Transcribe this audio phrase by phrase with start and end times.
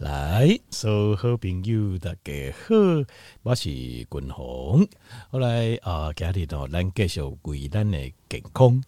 [0.00, 2.74] 来，所有好朋友大家好，
[3.42, 4.88] 我是君鸿。
[5.30, 8.82] 后来啊，今日呢，咱继续为咱的健康、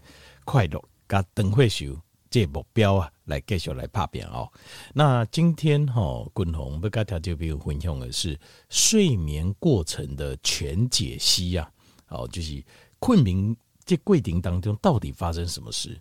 [0.47, 4.51] 快乐、加长寿寿这目标啊，来继续来拍片哦。
[4.95, 8.41] 那今天哈、哦，君鸿要跟大家分享的是
[8.71, 11.71] 睡眠过程的全解析啊。
[12.09, 12.65] 哦，就是
[12.99, 13.55] 困眠
[13.85, 16.01] 这过程当中到底发生什么事？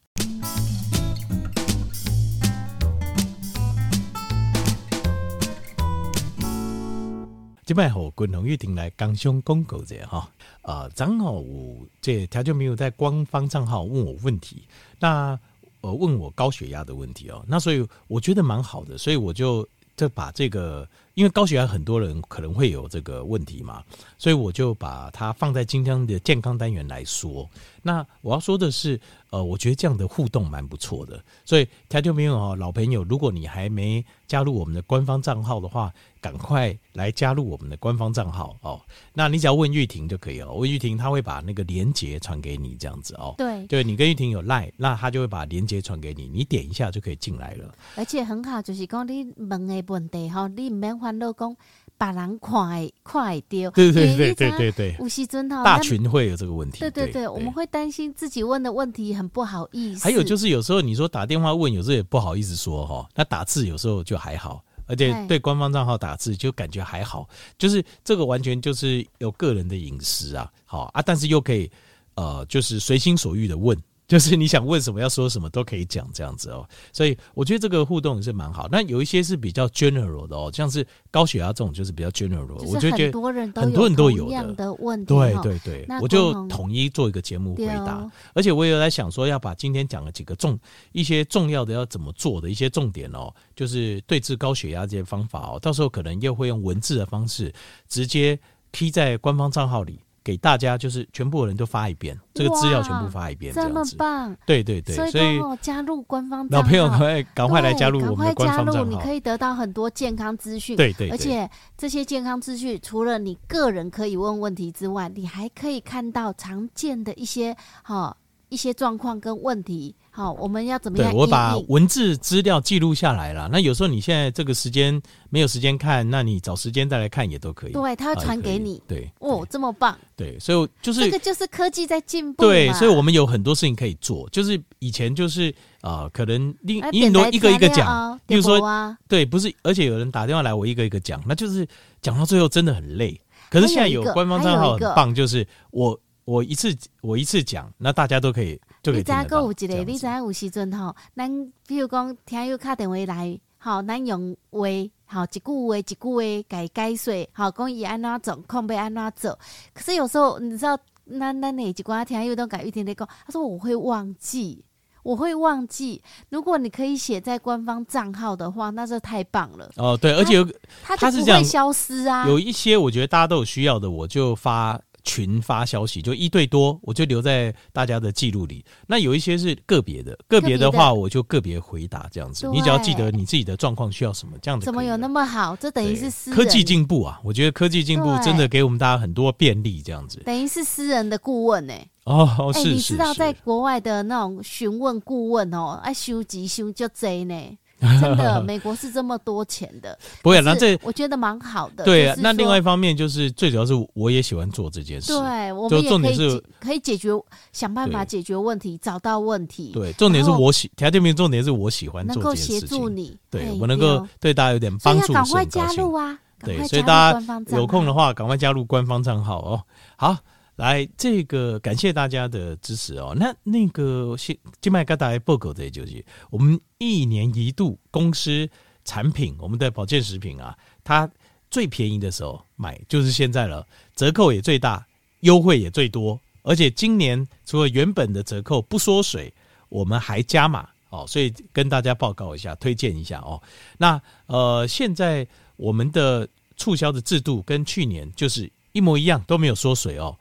[7.71, 10.29] 今摆好，君鸿玉婷来刚胸公狗这哈
[10.61, 14.67] 啊，正好我这他就没有在官方账号问我问题，
[14.99, 15.39] 那
[15.79, 19.65] 呃问我高血压的问题哦，那所以我觉得蛮好的，所以我就
[19.95, 23.83] 就把这个，因为高血压很多人可能会有这个问题嘛，
[24.17, 27.49] 所以我就把它放在今天的健康单元来说。
[27.83, 28.99] 那我要说的是，
[29.31, 35.91] 呃，我觉得这样的互动蛮不错的，所以他就没有哦，老朋友，如果你还没加入我们的官方账号的话。
[36.21, 38.79] 赶快来加入我们的官方账号哦！
[39.11, 43.33] 那你只要问玉婷就可以了，问玉婷，她会把那个连接传给你，这样子哦。
[43.39, 47.73] 对，对你跟玉婷有赖，那她就会把连接传给你，你点一下就可以进来了。
[47.95, 51.53] 而且很好，就是讲你问的问题哈，你唔免烦恼讲
[51.97, 53.71] 把人看会看会到。
[53.71, 56.79] 对对对对对对，有时阵哈，大群会有这个问题。
[56.79, 60.03] 对对对，对，我们会担心自己问的问题很不好意思。
[60.03, 64.63] 还有就是有时候你说打电话问，有时候也不好意思说哈，那打字有时候就还好。
[64.87, 71.71] 而且对官方账号打字就感觉还好，就是这个完全就是有个人的隐私啊，好啊，但是又可以
[72.15, 73.77] 呃，就是随心所欲的问。
[74.11, 78.67] 就是你想问什么，要说什么都可以讲这样子哦，所以我觉得这个互动也是蛮好。
[78.69, 85.05] 那有一些是比较 general 的哦，像是高血压这种就是比较 general，我就觉得很多人都很多人都有的问题。
[85.05, 88.05] 对对对，我就统一做一个节目回答。
[88.33, 90.59] 而且我也有在想说，要把今天讲的几个重
[90.91, 97.49] 一些重要的要怎么做的一些重点哦，就是对治高血压这些方法哦，到时候可能又会用文字的方式
[97.87, 98.37] 直接
[98.73, 100.01] 贴在官方账号里。
[100.23, 103.73] 给大家就是全部的人都发一遍，这个资料全部发一遍，这样子。
[103.73, 104.37] 这么棒！
[104.45, 110.77] 对对对，所以加入官方老朋友赶快赶快来加入我们的官方账号，你可以得到很多健康资讯。
[110.77, 118.15] 对对，而且这些健康资讯除了你个人可以问问题之外，你还可以看到常见的一些哈
[118.49, 119.95] 一些状况跟问题。
[120.13, 121.09] 好，我们要怎么样？
[121.09, 123.47] 对，我把文字资料记录下来了。
[123.49, 127.71] 那有时候你现在这个时间没有时间看，那你找时间再来看也都可以。
[127.71, 128.83] 对，他会传给你。
[128.85, 129.97] 对，哦，这么棒。
[130.17, 132.43] 对，所以就是这个就是科技在进步。
[132.43, 134.27] 对，所以我们有很多事情可以做。
[134.31, 135.49] 就是以前就是
[135.79, 138.59] 啊、呃，可能另很多一个一个讲，比如说
[139.07, 141.65] 对，不是，而且有人打电话来，我一个一个讲，那就是
[142.01, 143.17] 讲到最后真的很累。
[143.49, 148.59] 可是现在有官方账号很棒，就是我我一次我一次讲，那大家都可以。
[148.83, 149.83] 你知影阁有一个？
[149.83, 154.59] 你知影有时阵吼，咱比如讲听友打电话来，吼，咱用话，
[155.05, 159.39] 吼，一句话一句话改解说，吼，讲伊安怎做，控要安怎做。
[159.73, 164.65] 可是有时候你知道，那那哪一寡听友都改一点点讲，他说我会忘记，
[165.03, 166.01] 我会忘记。
[166.29, 169.69] 如果你可以写在官方账号的话，那就太棒了。
[169.75, 170.47] 哦，对，而且有
[170.81, 172.27] 他就不会消失啊。
[172.27, 174.81] 有一些我觉得大家都有需要的，我就发。
[175.03, 178.63] 群发消息就一对多，我就留在大家的记录里。
[178.87, 182.47] 那有一些是个别的，个别的话我就个别回答这样子。
[182.49, 184.65] 你只要记得你自己的状况需要什么，这样子。
[184.65, 185.55] 怎么有那么好？
[185.55, 187.19] 这等于是私人科技进步啊！
[187.23, 190.21] 我觉得科技进步真的给我们大家很多便利，这样子。
[190.25, 191.87] 等于是私人的顾问呢、欸？
[192.05, 197.35] 哦，是、欸、你知道在国外的那种询问顾问哦，爱收集收就贼呢。
[197.81, 200.39] 真的，美国是这么多钱的， 不会。
[200.41, 201.83] 那这我觉得蛮好的。
[201.83, 205.13] 对啊，那另外一方面就是最主要是我也喜欢做这件事。
[205.13, 207.09] 对，我们也可以是可以解决，
[207.51, 209.71] 想办法解决问题，找到问题。
[209.73, 212.55] 对，重点是我喜，条件名重点是我喜欢做这件事情。
[212.55, 216.17] 能够协助你，对我能够对大家有点帮助，赶快加入啊！
[216.43, 219.61] 对，所以大家有空的话，赶快加入官方账号哦。
[219.95, 220.17] 好。
[220.61, 223.15] 来，这个感谢大家的支持哦。
[223.17, 228.47] 那那个新金麦疙瘩报告的就是我们一年一度公司
[228.85, 231.09] 产品，我们的保健食品啊，它
[231.49, 234.85] 最便宜的时候买就是现在了，折扣也最大，
[235.21, 239.33] 优惠也最多，而且今年除了原本的折扣不缩水，
[239.67, 243.41] 我们还加码哦，所以跟大家报告一下，推荐一下哦。
[243.79, 250.15] 那呃，现在我们的促销的制度跟去年就是一模一样，都没有缩水哦。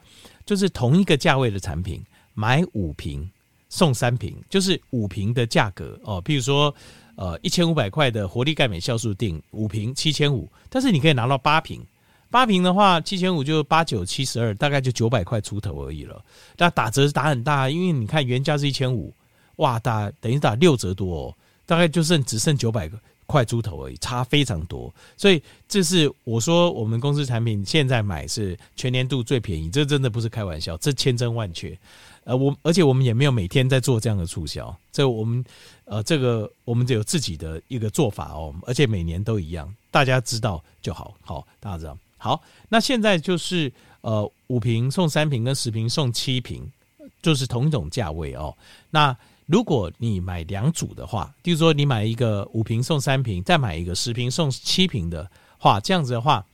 [0.50, 2.04] 就是同一个价位的产品，
[2.34, 3.30] 买五瓶
[3.68, 6.20] 送三瓶，就是五瓶的价格哦。
[6.24, 6.74] 譬如说，
[7.14, 11.80] 呃，一千五百块的活力钙镁酵素錠五瓶七千五，但是你可以拿到八瓶，
[12.32, 16.20] 八瓶的话七千五就八九七十二，大概就九百块出头而已了。
[16.56, 19.14] 那打折是打很大，因为你看原价是一千五，
[19.58, 22.98] 哇，打等于打六折多哦，大概就剩只剩九百个
[23.30, 24.92] 块猪头而已，差非常多。
[25.16, 31.78] 所以这是我说我们公司产品现在买是全年度最便宜，这真的不是开玩笑，这千真万确。
[32.24, 35.44] 呃，我而且我们也没有每天在做这样的促销，这我们
[35.84, 41.96] 呃这个我们只有自己的一个做法哦，而且每年都一样，大家知道就好，好，大家知道。
[42.18, 43.72] 好，那现在就是
[44.02, 46.70] 呃五瓶送三瓶跟十瓶送七瓶，
[47.22, 48.54] 就是同一种价位哦。
[48.90, 49.16] 那
[49.50, 56.46] 如果你买两组的话，比如说你买一个五瓶送三瓶，再买一个十瓶送七瓶的话，这样子的话，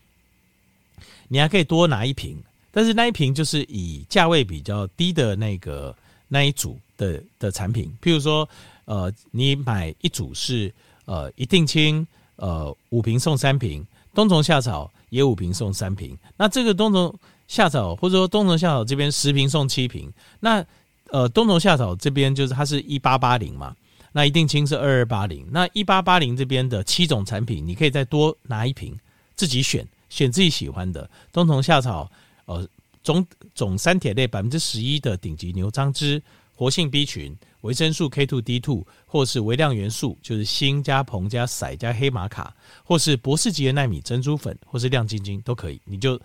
[1.28, 5.94] 你还可以多拿一瓶，但是那一瓶就是以价位比较低的那个
[6.26, 8.48] 那一组的的产品，譬如说，
[8.86, 10.72] 呃，你买一组是
[11.04, 12.06] 呃一定亲，
[12.36, 17.14] 呃五瓶送三瓶，冬虫夏草也五瓶送三瓶，那这个冬虫
[17.46, 20.10] 夏草或者说冬虫夏草这边十瓶送七瓶，
[20.40, 20.64] 那。
[21.10, 23.74] 呃，冬虫夏草这边就是它是一八八零嘛，
[24.12, 28.98] 那一定清是二二八零，那一八八零这边的七种产品，你可以再多拿一瓶，
[29.36, 32.10] 自己选，选自己喜欢的冬虫夏草，
[32.46, 32.66] 呃，
[33.02, 33.24] 总
[33.54, 36.20] 总三铁类百分之十一的顶级牛樟芝，
[36.54, 46.20] 活性 B 群，维生素 K two D two，或是微量元素，就是锌加硼加硒加黑玛卡，或是博士级的纳米珍珠粉，或是亮晶晶都可以，你就。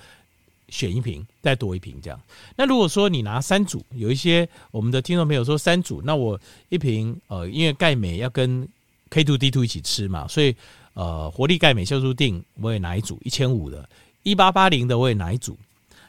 [0.71, 2.19] 选一瓶，再多一瓶这样。
[2.55, 6.39] 那如果说你拿三组，有一些我们的听众朋友说三组，那我
[6.69, 8.67] 一瓶呃，因为钙镁要跟
[9.11, 10.55] K2D2 一起吃嘛，所以
[10.93, 13.87] 呃，活力钙镁酵素定我也拿一组，一千五的，
[14.23, 15.57] 一八八零的我也拿一组，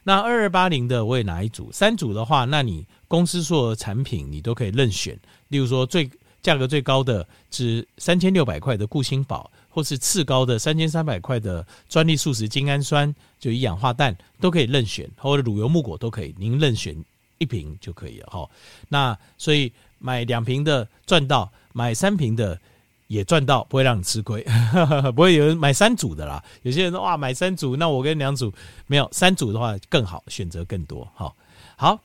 [0.04, 1.70] 那二二八零的我也拿一组。
[1.72, 5.18] 三组的话，那你公司所有产品你都可以任选，
[5.48, 6.08] 例如说最
[6.40, 9.50] 价格最高的是三千六百块的固心宝。
[9.74, 16.94] 或是次高的三千三百块的专利素食精氨酸，就一氧化氮都可以任选，或者乳油木果都可以，您任选
[17.38, 18.46] 一瓶就可以了哈。
[18.90, 22.60] 那所以买两瓶的赚到，买三瓶的
[23.06, 24.46] 也赚到，不会让你吃亏，
[25.16, 26.44] 不会有人买三组的啦。
[26.64, 28.52] 有些人说哇，买三组，那我跟两组
[28.86, 31.08] 没有三组的话更好，选择更多。
[31.14, 31.34] 好，
[31.76, 31.98] 好，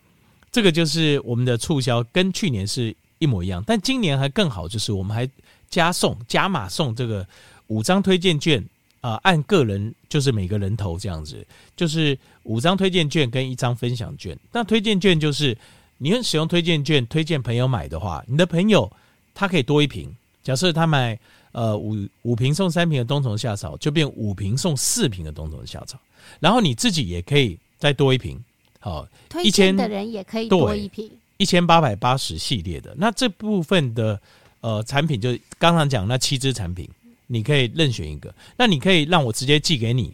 [0.51, 5.29] 这个就是我们的促销，跟去年是一模一样，但今年还更好，就是我们还
[5.69, 7.27] 加送加码送这个。
[7.67, 8.61] 五张推荐券
[9.01, 14.37] 啊、呃，按个人就是每个人头这样子，就是五张推荐券跟一张分享券。
[14.51, 15.57] 那推荐券就是
[15.97, 18.91] 你用使用推荐券推荐朋友买的话，你的朋友
[19.33, 20.13] 他可以多一瓶。
[20.43, 21.19] 假设他买
[21.51, 25.99] 呃五五瓶送三瓶的冬虫夏草，就变五瓶送四瓶的冬虫夏草。
[26.39, 28.41] 然后你自己也可以再多一瓶。
[28.79, 31.11] 好，推荐的人也可以多一瓶。
[31.37, 34.19] 一千八百八十系列的那这部分的
[34.61, 36.89] 呃产品，就刚刚讲那七支产品。
[37.27, 40.13] 你可以任选一个，那你可以让我直接寄给你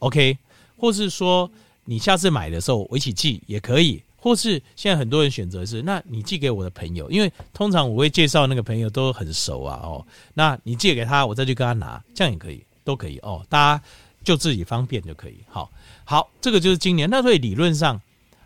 [0.00, 0.36] ，OK？
[0.76, 1.50] 或是说
[1.84, 13.84] 你下次买的时候我一起寄也可以，或是现在很多人选择是，那你寄给我的朋友，因为通常我会介绍那个朋友都很熟啊，哦，那你借给他，我再去跟他拿，这样也可以，都可以哦，大家
[14.24, 15.36] 就自己方便就可以。
[15.48, 15.70] 好，
[16.04, 17.08] 好，这个就是今年。
[17.08, 18.00] 那所以理论上，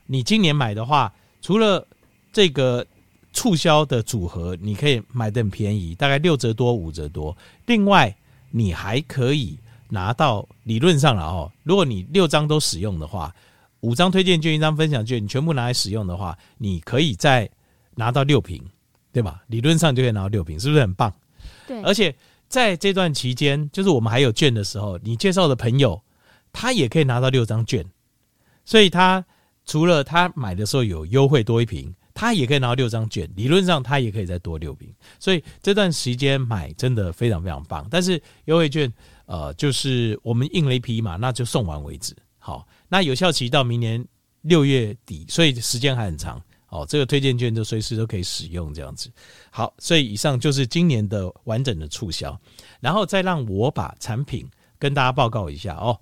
[0.07, 1.87] 你今年买的话，除了
[2.33, 2.87] 这个。
[3.33, 7.37] 促销的组合，你可以买得很便宜，大概六折多、五折多。
[7.67, 8.15] 另外，
[8.51, 9.59] 你还可以
[9.89, 11.53] 拿到理论上了哦。
[11.63, 13.33] 如果你六张都使用的话，
[13.81, 17.49] 五张推荐券、一张分享券，你全部拿来使用的话，你可以再
[17.95, 18.61] 拿到六瓶，
[19.13, 19.43] 对吧？
[19.47, 21.13] 理论上就可以拿到六瓶，是不是很棒？
[21.67, 21.81] 对。
[21.83, 22.13] 而且
[22.49, 26.01] 在这段期间，就是我们还有券的时候，你介绍的朋友
[26.53, 27.85] 他也可以拿到六张券，
[28.65, 29.25] 所以他
[29.65, 31.95] 除了他买的时候有优惠多一瓶。
[32.19, 37.87] 他也可以拿到六张券，理论上他也可以再多六瓶，所以这段时间买真的非常非常棒。
[37.89, 38.93] 但是优惠券，
[39.27, 42.13] 呃，就是我们印了一批嘛，那就送完为止。
[42.37, 44.05] 好，那有效期到明年
[44.43, 46.43] 六月底，所以时间还很长。
[46.71, 49.09] 哦，这个推荐券就随时都可以使用这样子。
[49.49, 52.37] 好，所以以上就是今年的完整的促销，
[52.81, 54.45] 然后再让我把产品
[54.77, 55.97] 跟大家报告一下哦。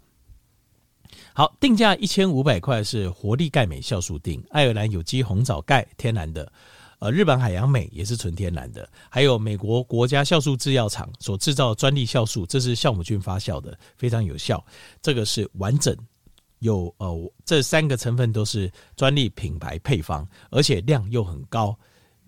[1.36, 6.50] 好，定价一千五百块是活力钙镁酵素锭，爱尔兰有机红枣钙，天然的，
[6.98, 14.64] 呃，日本海洋镁也是纯天然的，还有美国国家酵素制药厂所制造专利酵素，这是酵母菌发酵的，非常有效。
[15.02, 15.94] 这个是完整，
[16.60, 21.78] 有呃这三个成分都是专利品牌配方，而且量又很高，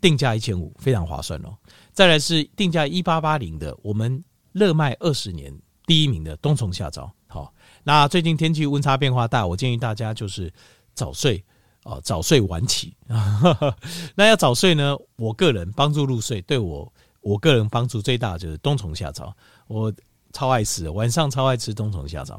[0.02, 1.56] 定价一千五，非常划算哦。
[1.94, 4.22] 再来是定价一八八零的，我们
[4.52, 5.50] 热卖二十年
[5.86, 7.10] 第一名的冬虫夏草。
[7.88, 10.52] 那最近天气温差变化大，我建议大家就是
[10.92, 11.42] 早睡
[11.84, 12.94] 哦，早睡晚起。
[14.14, 14.94] 那要早睡呢？
[15.16, 16.92] 我个人帮助入睡，对我
[17.22, 19.34] 我个人帮助最大就是冬虫夏草，
[19.68, 19.90] 我
[20.34, 22.38] 超爱吃，晚上超爱吃冬虫夏草。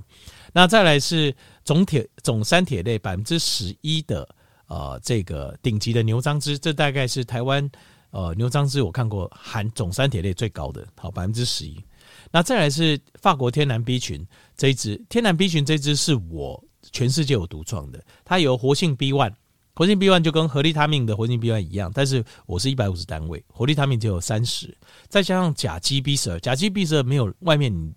[0.53, 4.29] 那再来是总铁总三铁类百分之十一的
[4.67, 7.67] 呃这个顶级的牛樟芝，这大概是台湾
[8.11, 11.83] 呃牛樟芝我看过含总三铁类最高的，好百分之十一。
[12.31, 19.33] 那再来是法国天然 B 群这一支，天然 B 群这支是我全世界有独创的，它有活性 B one，
[19.73, 24.75] 活性 B one 就跟合利他命的活性 B one 一样，但是我是一百五十单位，活利他命只有三十，
[25.07, 27.93] 再加上甲基 B 十二，甲基 B 十二没有外面你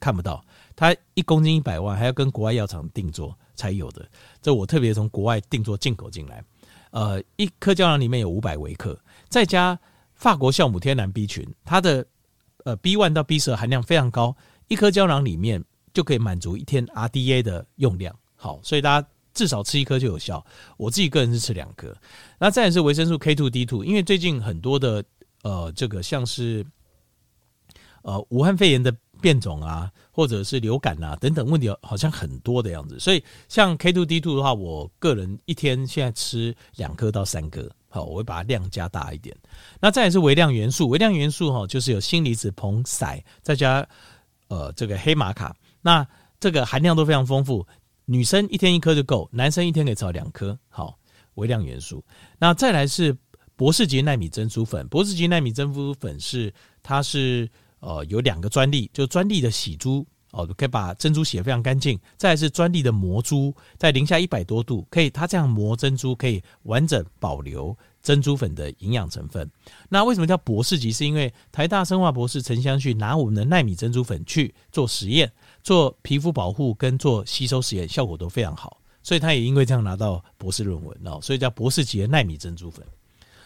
[0.00, 0.44] 看不到，
[0.76, 4.08] 它一公斤一百万，还要跟国外药厂定做才有的，
[4.40, 6.42] 这我特别从国外定做进口进来，
[6.92, 8.98] 呃，一颗胶囊里面有五百微克，
[9.28, 9.78] 再加
[10.14, 12.06] 法国酵母天然 B 群，它的
[12.64, 14.36] 呃 B one 到 B 十二含量非常高，
[14.68, 18.14] 一颗胶囊里面就可以满足一天 RDA 的用量。
[18.36, 20.44] 好，所以大家至少吃一颗就有效。
[20.76, 21.94] 我自己个人是吃两颗。
[22.38, 25.04] 那再来是维生素 K two D two，因为最近很多的
[25.42, 26.66] 呃这个像是
[28.02, 33.00] 呃武汉肺炎的变种啊，或者是流感啊等等问题，好像很多的样子。
[33.00, 37.68] 所以像 K two D two 的话，我个人一天现在吃两颗到三颗。
[37.88, 39.36] 好，我会把它量加大一点。
[39.80, 43.86] 那再来是微量元素，微量元素哈，就是有锌离子硼硒，再加
[44.48, 46.06] 呃这个黑玛卡，那
[46.40, 47.66] 这个含量都非常丰富。
[48.04, 50.58] 女生一天一颗就够，男生一天可以吃两颗。
[50.70, 50.98] 好，
[51.34, 52.02] 微量元素。
[52.38, 53.14] 那再来是
[53.56, 56.52] 博士级纳米珍珠粉，博士级纳米珍珠粉是
[56.82, 57.46] 它是
[57.82, 60.06] 呃有两个专利，就专利的洗珠。
[60.32, 62.00] 哦，可以把珍珠洗得非常干净。
[62.16, 69.46] 再是专利的磨珠，在零下一百多度，可以它这样磨珍珠，可以完整保留珍珠粉的营养成分。
[69.90, 70.90] 那为什么叫博士级？
[70.90, 75.30] 是因为台大生化博士陈香旭拿我们的纳米珍珠粉去做实验，
[75.62, 82.82] 做皮肤保护跟做吸收实验，效果都非常好，所以他也因为这样拿到博士论文哦，所以叫博士级的纳米珍珠粉。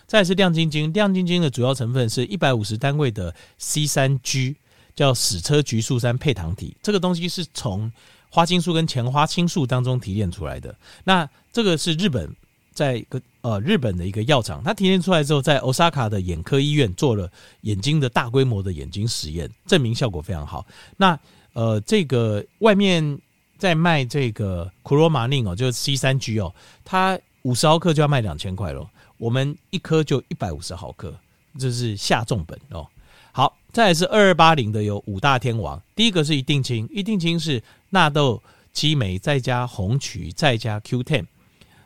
[0.06, 4.56] 再是亮晶晶，亮晶晶的主要成分是一百五十单位的 C 三 G。
[4.96, 7.92] 叫矢车菊素三配糖体，这个东西是从
[8.30, 10.74] 花青素跟前花青素当中提炼出来的。
[11.04, 12.34] 那这个是日本
[12.72, 20.64] 在一个呃日本的一个药厂，它提炼出来之后，在 Osaka 的眼科医院做了眼睛的大规模的眼睛实验，证明效果非常好。
[20.96, 21.20] 那
[21.52, 23.20] 呃这个外面
[23.58, 26.54] 在卖这个 Chlormalin 哦，就是 C 三 G 哦，
[26.86, 31.14] 它五十毫克就要卖两千块咯，我们一颗就一百五十毫克，
[31.58, 32.86] 这是下重本哦。
[33.32, 38.42] 好，再来是二二八零的有五大天王，第一个是一定清，一定清是纳豆
[38.72, 41.26] 激酶再加红曲再加 Q10，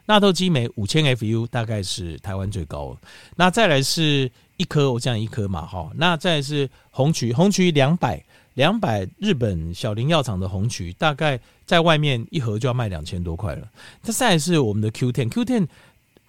[0.06, 2.96] 纳豆激酶五千 FU 大概是台湾最高。
[3.36, 13.68] 那再来是一颗，我讲一颗嘛，哈，那再来是红曲，红曲两百两百日本小林药厂的红曲，大概在外面一盒就要卖两千多块了。
[14.02, 15.66] 它再来是我们的 Q10，Q10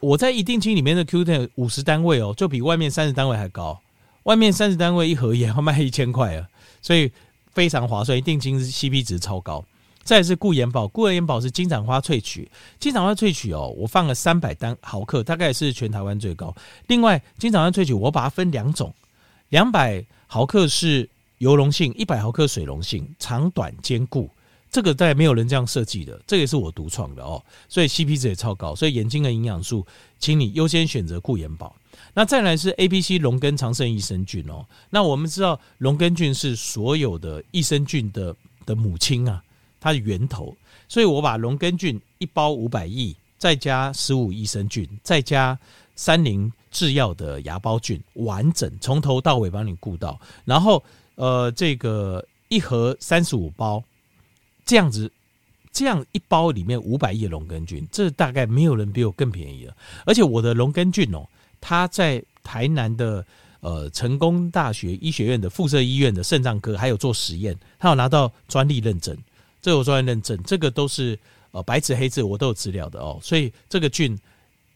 [0.01, 3.79] 我在一定金里面的 Q10 五十单位哦，就比外面三十单位还高。
[4.23, 6.47] 外面三十单位一盒也要卖一千块啊，
[6.81, 7.11] 所以
[7.53, 9.63] 非常划算，一定金是 CP 值超高。
[10.03, 16.53] 再是固眼宝，固眼宝是金盏花萃取，金盏花萃取哦，我放了三百单毫克，大概是全台湾最高。
[16.87, 18.93] 另外，金盏花萃取我把它分两种，
[19.49, 24.27] 两百毫克是油溶性，一百毫克水溶性，长短兼顾。
[24.71, 28.73] 这个在没有人这样设计的，这个也是我独创的哦，所以 CP 值也超高。
[28.73, 29.85] 所以眼睛的营养素，
[30.17, 31.75] 请你优先选择固眼宝。
[32.13, 34.65] 那再来是 A、B、C 龙根长生益生菌哦。
[34.89, 38.33] 那我们知道龙根菌是所有的益生菌的
[38.65, 39.43] 的母亲啊，
[39.79, 40.55] 它的源头。
[40.87, 45.57] 所以我把龙根菌一包五百亿，再加十五益生菌，再加
[45.95, 50.19] 三菱制药的芽孢菌，完整从头到尾帮你顾到。
[50.45, 50.81] 然后
[51.15, 53.83] 呃，这个一盒三十五包，
[54.71, 55.11] 这样子，
[55.73, 59.75] 这样一包里面五百亿的龙根菌，这大概没有人比我更便宜了。
[60.05, 61.27] 而且我的龙根菌哦。
[61.59, 63.23] 它在台南的
[63.59, 69.15] 呃成功大学医学院的附设医院的肾脏科，还有做实验，他有拿到专利认证，
[69.61, 71.19] 这有专利认证，这个都是
[71.51, 73.19] 呃白纸黑字，我都有资料的哦。
[73.21, 74.17] 所以这个菌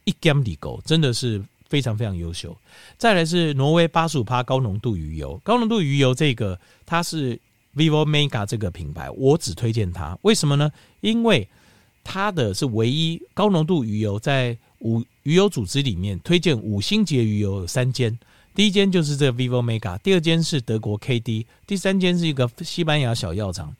[0.03, 2.55] 一 gam 里狗真的是非常非常优秀。
[2.97, 7.39] 再来是挪威八十五趴高浓度鱼油，高浓度鱼油这个它是
[7.75, 10.71] Vivo Mega 这个品牌，我只推荐它，为什么呢？
[11.01, 11.47] 因为
[12.03, 15.03] 它的是唯一高浓度鱼油在五。
[15.25, 18.15] 鱼油组织里面推荐五星级鱼油有三间，
[18.53, 23.75] 第一间就是这个 Vivo Mega，第二间是德国 KD，第三间是一个西班牙小药厂。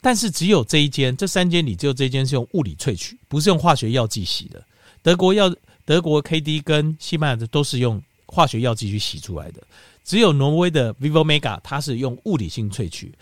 [0.00, 4.60] 但是只有这一间，这三间里只有这一间是用物理萃取，不是用化学药剂洗的。
[5.00, 5.54] 德国药、
[5.84, 9.62] 德国 KD 跟西班牙的都是用化学药剂去洗出来的，
[10.04, 13.12] 只有挪威的 Vivo Mega 它是用物理性萃取。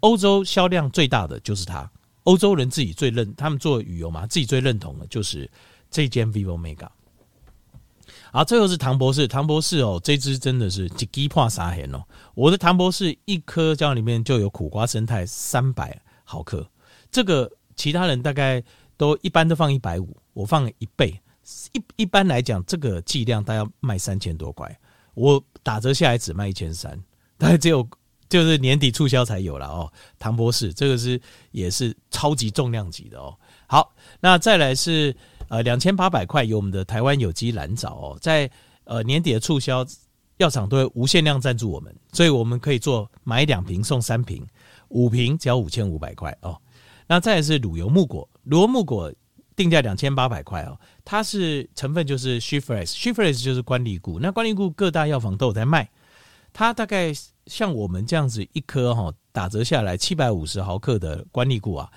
[0.00, 1.90] 欧洲销量最大的就是它，
[2.24, 5.50] 欧洲人自己最认，他们做旅游嘛，自己最认同的就是
[5.90, 6.88] 这间 Vivo Mega。
[8.30, 12.04] 好，最后是唐博士，唐博士哦，这支真的是一支破三千哦。
[12.34, 16.68] 我的唐博士一颗胶里面就有苦瓜生态三百毫克，
[17.10, 18.62] 这个其他人大概
[18.96, 21.18] 都一般都放一百五，我放一倍。
[21.72, 24.78] 一一般来讲，这个剂量大概要卖三千多块，
[25.14, 26.96] 我打折下来只卖一千三，
[27.36, 27.84] 大概只有
[28.28, 29.92] 就是年底促销才有了哦。
[30.16, 31.20] 唐博士，这个是
[31.50, 33.36] 也是超级重量级的哦。
[33.66, 35.12] 好，那再来是
[35.48, 38.48] 呃两千八百块有我们的台湾有机蓝藻哦，在
[38.84, 39.84] 呃年底的促销，
[40.36, 44.46] 药厂都会无限量赞助我们，所以我们可以做买两瓶送三瓶，
[44.90, 46.56] 五瓶只要五千五百块哦。
[47.08, 49.12] 那再来是乳油木果，乳油木果。
[49.56, 55.88] 定价两千八百块哦，它是成分就是 She-Fresh，She-Fresh 就是观力固，那观力固各大药房都有在卖，
[56.52, 57.12] 它大概
[57.46, 61.88] 像我们这样子一颗哈打折下来七百五十毫克的观力固啊，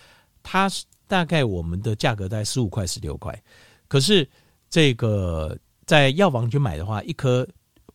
[0.43, 0.69] 它
[1.07, 3.43] 大概我们的价格在十五块十六块，
[3.87, 4.29] 可是
[4.69, 7.47] 这个在药房去买的话，一颗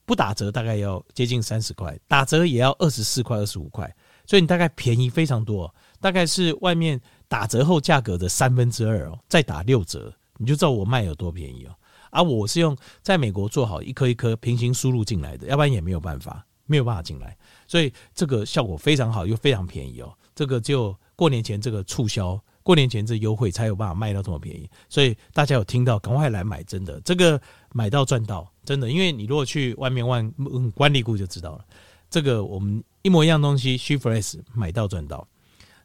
[0.04, 3.88] 不打折大概要接近三十块，打折也要二十四块二十五块，
[4.26, 7.00] 所以你大概便宜非常多，大概是外面。
[7.26, 11.74] 打折后价格的三分之二哦，再打六折，你就知道我卖有多便宜哦。
[12.10, 17.36] 而、啊、我是用在美国做好一颗一颗平行输入进来的，要不然也没有办法，没有办法进来。
[17.66, 20.16] 所以这个效果非常好，又非常便宜哦。
[20.32, 24.70] 这个就过年前这个促销，过年前这优惠才有办法卖到这么便宜。
[24.88, 27.40] 所以大家有听到，赶快来买，真的，这个
[27.72, 28.88] 买到赚到，真的。
[28.88, 31.64] 因为你如果去外面问观力固就知道了，
[32.08, 35.26] 这个我们一模一样东西，She-Fresh 买到赚到。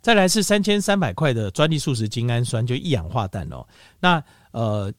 [0.01, 3.65] 再来是三千三百块的专利素食精氨酸，就一氧化氮哦。
[3.99, 4.93] 那呃，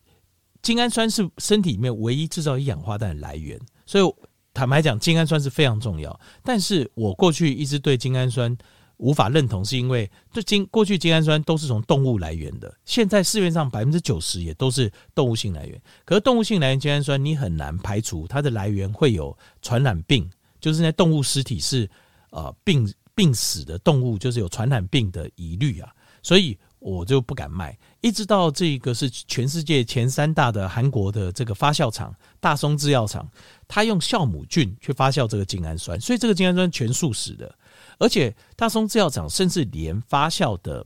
[0.63, 4.15] 精氨酸是身体里面唯一制造一氧化氮的来源，所以
[4.53, 6.19] 坦白讲，精氨酸是非常重要。
[6.43, 8.57] 但是我过去一直对精氨酸
[8.97, 15.81] 无法认同，是因为这精过去精氨酸都是从动物来源的，现在市面上百分之九十也都是动物性来源。
[16.05, 20.29] 可是动物性来源精氨酸，你很难排除它的来源会有传染病，
[20.61, 21.89] 就是那动物尸体是
[22.31, 22.93] 呃病。
[23.13, 25.93] 病死的动物就是有传染病的疑虑啊，
[26.23, 27.79] 所以我就不敢卖。
[28.01, 33.29] 一直到这个是全世界前三大的韩国的这个发酵厂大松制药厂，
[33.69, 37.55] 他用酵母菌去发酵这个精氨酸，所以这个精氨酸全素食的。
[37.99, 40.85] 而且大松制药厂甚至连发酵的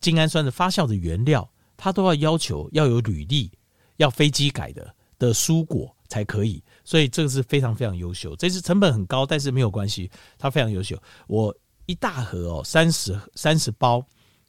[0.00, 3.50] 精氨酸的发酵的原料，他都要要求要有履历，
[3.98, 6.62] 要飞机改的的蔬果才可以。
[6.84, 11.00] 所以这个是非常非常优秀，这是成本很高，但是没有关系，它非常优秀。
[11.26, 11.54] 我。
[11.88, 14.04] 一大盒哦，三十三十包，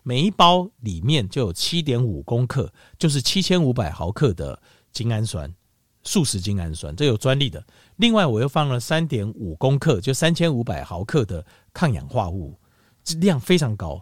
[0.08, 4.58] 每一包里面就有七点五公克，就是七千五百毫克的
[4.94, 5.54] 精氨酸，
[6.02, 7.62] 素食精氨酸，这有专利的。
[7.98, 12.58] 另外，我又放了三点五公克，就三千五百毫克的抗氧化物，
[13.20, 14.02] 量非常高，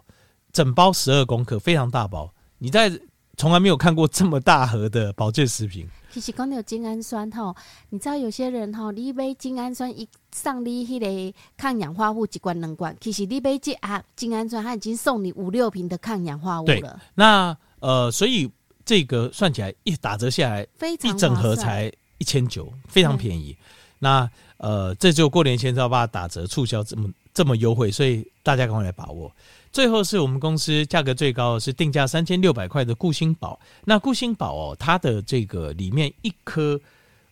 [0.52, 2.32] 整包十二公克，非常大包。
[2.58, 2.88] 你在
[3.36, 5.88] 从来没有看过这么大盒的保健食品。
[6.16, 7.54] 其实讲到精氨酸吼，
[7.90, 16.80] 你知道有些人吼，你买精氨酸一送你迄个抗氧化物一罐两罐，其实你买这啊精氨酸，它已经送你五六瓶的抗氧化物了。
[16.80, 18.50] 对，那呃，所以
[18.82, 23.54] 这个算起来一打折下来，非常一整盒才一千九，非常便宜。
[23.98, 24.26] 那
[24.56, 29.30] 呃，这就过年前就要把它打折促销这么这么优惠，所以大家赶快来把握。
[29.76, 33.60] 最后是我们公司价格最高的是定价三千六百块的固心宝。
[33.84, 36.80] 那固心宝哦，它的这个里面一颗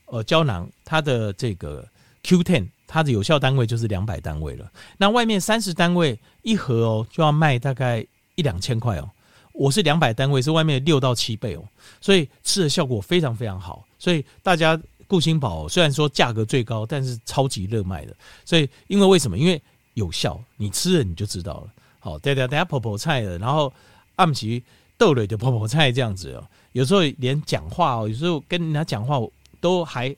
[0.04, 1.88] 呃胶囊，它的这个
[2.22, 4.70] Q Ten，它的有效单位就是两百单位了。
[4.98, 9.09] 那外面三十单位一盒哦，就要卖大概一两千块哦。
[9.54, 11.64] 我是两百单位，是外面六到七倍哦。
[11.98, 13.87] 所以吃的效果非常非常好。
[13.98, 18.14] 所以大家固心宝虽然说价格最高，但是超级热卖的。
[18.44, 19.38] 所以因为为什么？
[19.38, 19.59] 因为
[19.94, 21.70] 有效，你吃了你就知道了。
[22.05, 23.73] 好，对对，等下婆婆菜的，然后
[24.17, 24.62] 暗时
[24.99, 26.47] 豆类的婆婆菜这样子哦。
[26.73, 29.19] 有时候连讲话哦，有时候跟人家讲话
[29.59, 30.14] 都还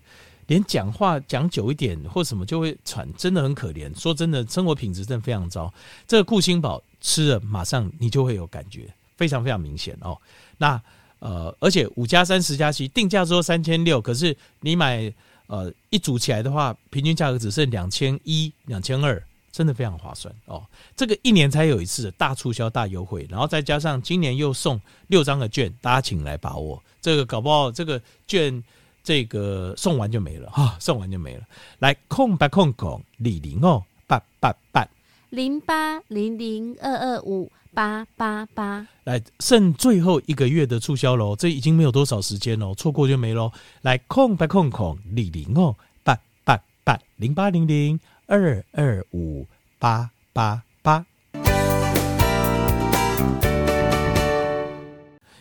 [0.48, 3.96] 连讲话讲久一点或什么就会喘，真的很可怜。
[3.96, 5.72] 说真的，生活品质真的非常糟。
[6.08, 10.18] 这个顾星宝吃了，马上你就会有感觉，非常非常明显哦。
[10.58, 10.82] 那
[11.20, 15.12] 呃，而且五加三十加七定价说三千六，可是你买
[15.46, 19.22] 呃一组起来的话，平均价格只剩两千一、两千二。
[19.56, 20.62] 真的非常划算哦！
[20.94, 26.82] 这个一年才有一次的大促销、大优惠，然后再加上今年又送六张的券，大家请来把握。
[27.00, 28.62] 这个搞不好这个券
[29.02, 31.42] 这个送完就没了哈，送完就没了。
[31.78, 34.86] 来空白空空李零哦八八八
[35.30, 43.50] 零八零零二二五八八八，来剩最后一个月的促销喽，这已经没有多少时间喽，错过就没喽。
[43.80, 46.14] 来空白空空李玲哦八
[46.44, 47.98] 八八零八零零。
[48.28, 49.46] 二二五
[49.78, 51.06] 八八八，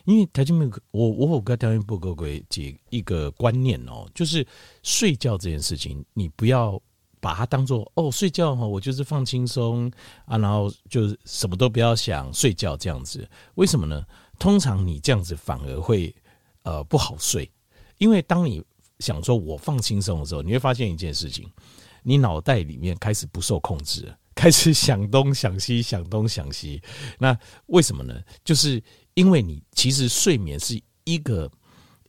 [0.04, 4.46] 因为台积电，我我我跟台积电报告过几一个观念哦，就是
[4.84, 6.80] 睡觉这件事情，你不要
[7.20, 9.92] 把它当做哦睡觉哈，我就是放轻松
[10.26, 13.28] 啊，然后就是什么都不要想睡觉这样子。
[13.56, 14.06] 为什么呢？
[14.38, 16.14] 通常你这样子反而会
[16.62, 17.50] 呃不好睡，
[17.98, 18.64] 因为当你
[19.00, 21.50] 想说我放轻松的时候，你会发现一件事情。
[22.08, 26.80] 你脑袋里面开始不受控制，开 开始想东想西，想东想西。
[27.18, 28.14] 那为什么呢？
[28.44, 28.82] 就是
[29.16, 31.52] 因为你其实睡眠是一个，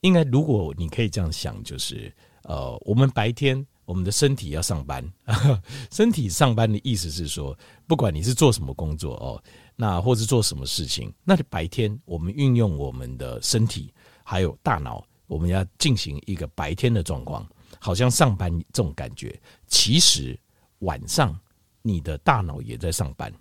[0.01, 5.03] 应该如果你可以这样想，就是呃，我们白天我们的身体要上班，
[5.89, 7.57] 身体上班的意思是说，
[7.87, 9.41] 不管你是做什么工作哦，
[9.75, 13.91] 那或是做什么事情，那白天我们运用我们的身体
[14.23, 17.49] 还有大脑，我们要进行一个白天的状况。
[17.79, 20.39] 好像上班这种感觉，其实
[20.79, 21.37] 晚上
[21.81, 23.31] 你的大脑也在上班。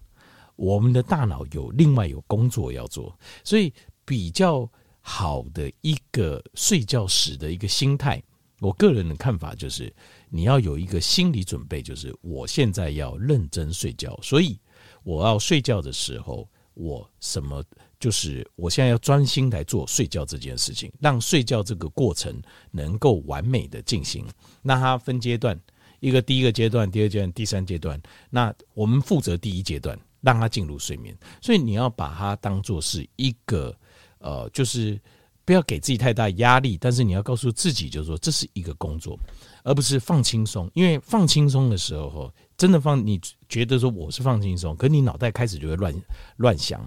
[0.57, 3.73] 我们的大脑有另外有工作要做，所以
[4.05, 4.71] 比较
[5.01, 8.23] 好的一个睡觉时的一个心态，
[8.61, 9.95] 我个人的看法就是，
[10.31, 14.59] 你要有一个心理准备，就是我现在要认真睡觉，所以
[15.03, 17.63] 我要睡觉的时候，我什么？
[17.99, 22.35] 就是我现在要专心来做睡觉这件事情，让睡觉这个过程
[22.71, 24.27] 能够完美的进行。
[24.63, 25.59] 那它分阶段，
[26.01, 28.01] 一个第一个阶段，第二阶段，第三阶段。
[28.29, 31.17] 那我们负责第一阶段，让它进入睡眠。
[31.41, 33.75] 所以你要把它当做是一个，
[34.19, 35.01] 呃，就是
[35.47, 39.19] 不要给自己太大压力，但是你要告诉自己，就是说这是一个工作，
[39.65, 40.71] 而不是放轻松。
[40.75, 45.95] 因为放轻松的时候，真的放，你觉得说我是放轻松，可你脑袋开始就会乱
[46.37, 46.87] 乱想。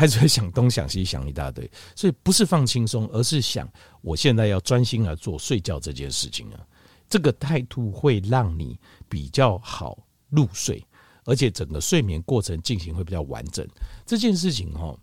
[0.00, 6.66] 开始会想东想西想一大堆，所以不是放轻松，而是想我现在要专心来做睡觉这件事情啊。
[7.06, 8.78] 这个态度会让你
[9.10, 9.98] 比较好
[10.30, 10.82] 入睡，
[11.26, 13.68] 而且整个睡眠过程进行会比较完整。
[14.06, 14.98] 这件事情哈，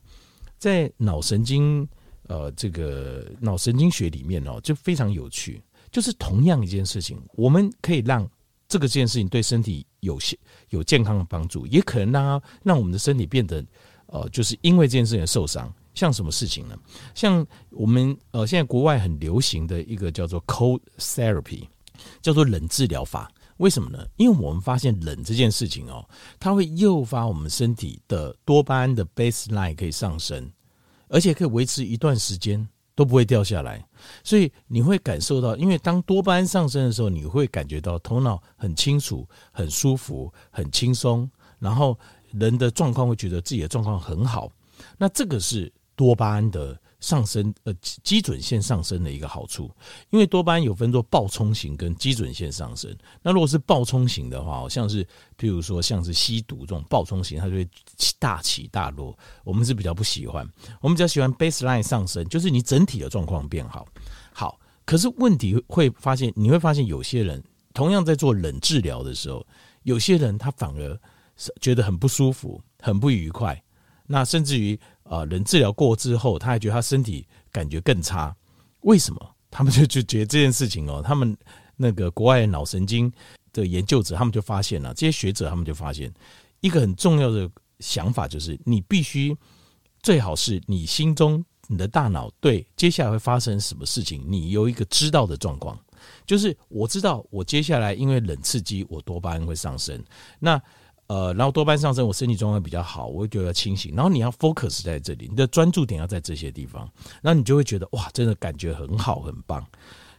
[0.57, 1.87] 在脑神经
[2.23, 5.61] 呃这个脑神经学里面哦，就非常有趣。
[5.91, 8.27] 就是同样一件事情，我们可以让
[8.67, 10.35] 这个件事情对身体有些
[10.69, 13.63] 有健康的帮助，也可能让它让我们的身体变得。
[14.07, 16.75] 呃，就是因为这件事情受伤，像什么事情呢？
[17.13, 21.67] 像我们呃，现在国外很流行的一个叫做 cold therapy，
[22.21, 23.29] 叫做冷治疗法。
[23.57, 24.05] 为什么呢？
[24.17, 26.07] 因为我们发现冷这件事情哦，
[26.39, 30.49] 它会诱发我们身体的多巴胺的 baseline 可以上升，
[31.09, 32.65] 而且可以维持一段时间
[32.95, 33.83] 都不会掉下来。
[34.23, 41.99] 所以你会感受到，因为当多巴胺上升的时候，你会感觉到头脑很清楚、很舒服、很轻松，然后。
[42.39, 44.51] 人的状况会觉得自己的状况很好，
[44.97, 47.73] 那这个是多巴胺的上升，呃，
[48.03, 49.69] 基准线上升的一个好处。
[50.09, 52.95] 因为多巴胺有分作暴冲型跟基准线上升。
[53.21, 55.03] 那如果是暴冲型的话，像是
[55.37, 57.67] 譬如说像是吸毒这种暴冲型，它就会
[58.19, 59.17] 大起大落。
[59.43, 60.47] 我们是比较不喜欢，
[60.81, 63.87] 我们比较喜欢 baseline 上升，就是你整体的状况变好。
[64.33, 69.45] 好，可是问题会发现，你会发现有些人同样在做冷治疗的时候，
[69.83, 70.99] 有些人他反而。
[71.61, 73.61] 觉得很不舒服，很不愉快，
[74.05, 78.35] 那甚至于啊，冷治疗过之后，他还觉得他身体感觉更差。
[78.81, 79.35] 为什么？
[79.49, 81.35] 他们就就觉得这件事情哦， 他们
[81.75, 83.11] 那个国外脑神经
[83.53, 86.13] 的研究者，他们就发现了，这些学者他们就发现
[86.59, 89.35] 一个很重要的想法，就是你必须
[90.01, 95.77] 最好是你心中你的大脑对接下来会发生什么事情，你有一个知道的状况，
[96.25, 100.03] 就是我知道我接下来因为冷刺激，我多巴胺会上升，
[100.39, 100.61] 那。
[101.07, 103.95] 呃，然后多巴胺上升，我身体状况比较好，我会觉得清醒。
[103.95, 106.89] 然后你要 focus 在这里，你的专注点要在这些地方，
[107.21, 109.65] 然后你就会觉得哇，真的感觉很好，很棒。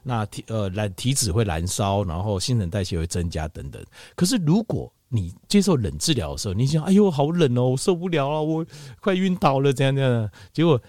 [0.03, 3.85] 那体呃燃体脂会燃烧，然后新陈代谢会增加等等。
[4.17, 8.65] 可是如果你接受冷治疗的时候，你想，哎呦，好冷哦，我受不了了，我
[9.01, 10.31] 快晕倒了，这样这样。
[10.55, 10.81] 结果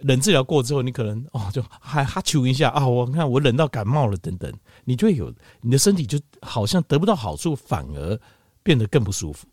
[0.00, 4.52] 冷治疗过之后，你可能哦，就还哈啾一下啊，我看我冷到感冒了等等，
[4.84, 8.20] 你就会有你的身体就好像得不到好处，反而。
[8.66, 9.46] 变得更不舒服，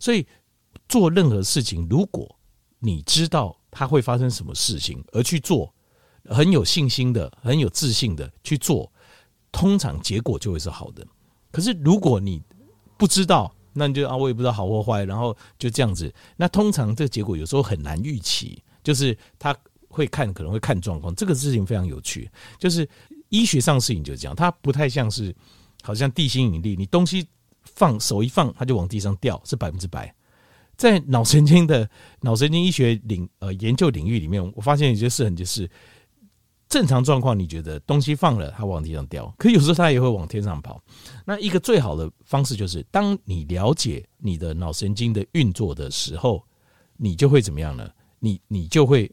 [0.00, 0.26] 所以
[0.88, 2.28] 做任何事情，如果
[2.80, 5.72] 你知道它会发生什么事情而去做，
[6.24, 8.90] 很有信心的、很有自信的去做，
[9.52, 11.06] 通常结果就会是好的。
[11.52, 12.42] 可是如果你
[12.96, 19.56] 不知道，那你就啊，我也不知道好或坏，然后就这样子，那通常这结果有时候很难预期，就是他
[19.88, 21.14] 会看，可能会看状况。
[21.14, 22.88] 这个事情非常有趣，就是
[23.28, 25.32] 医学上事情就是这样，它不太像是
[25.80, 27.24] 好像地心引力，你东西。
[27.78, 30.12] 放手一放，它就往地上掉，是百分之百。
[30.76, 31.88] 在脑神经的
[32.22, 35.70] 脑神经医学领呃研究领域里面，我发现一件事很就是
[36.68, 40.82] 正常状况，你觉得东西放了它往地上掉，可有时候它也会往天上跑。
[41.24, 46.44] 那一个最好的方式就是，当你了解你的脑神经的运作的时候，
[46.96, 47.88] 你就会怎么样呢？
[48.18, 49.10] 你你就会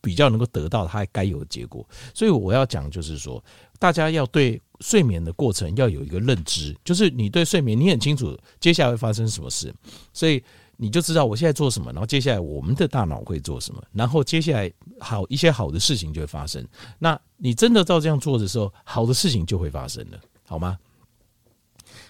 [0.00, 1.86] 比较能够得到它该有的结果。
[2.14, 3.42] 所以我要讲就是说，
[3.78, 4.60] 大家要对。
[4.80, 9.74] 睡眠的过程要有一个认知，就是你对睡眠你很清楚接下来会发生什么事，
[10.12, 10.40] 所以
[10.76, 16.64] 你就知道我现在做什么，然后接下来我们的大脑会做什么，然后接下来好一些好的事情就会发生。
[16.96, 20.78] 那你真的照这样做的时候，好的事情就会发生了，好吗？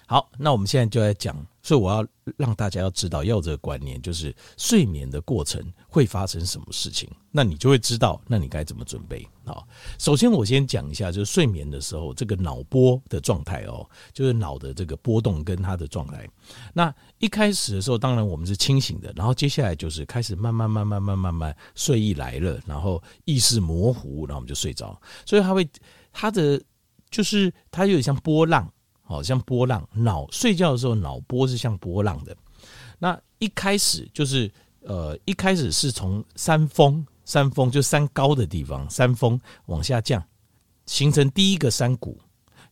[0.09, 2.03] 好，那我们现在就来讲，所以我要
[2.35, 9.23] 让大家要知道，要这个观念，就是睡眠的过程会发生什么事情，那你就会知道，那你该怎么准备。
[9.45, 9.67] 好，
[9.99, 16.27] 首先我先讲一下，就是睡眠的时候这个脑波的状态哦，就是脑的这个波动跟它的状态。
[16.73, 24.99] 那一开始的时候，当然我们是清醒的，然后接下来就是开始慢慢慢慢慢慢慢睡意来了，然后意识模糊，然后我们就睡着。
[25.23, 25.69] 所以它会，
[26.11, 26.59] 它的
[27.11, 28.67] 就是它有点像波浪。
[29.09, 32.37] 好像波浪，脑睡觉的时候脑波是像波浪的。
[32.99, 40.23] 那一开始就是呃，一开始是从山峰，山峰就山高的地方，山峰往下降，
[40.85, 42.19] 形成第一个山谷。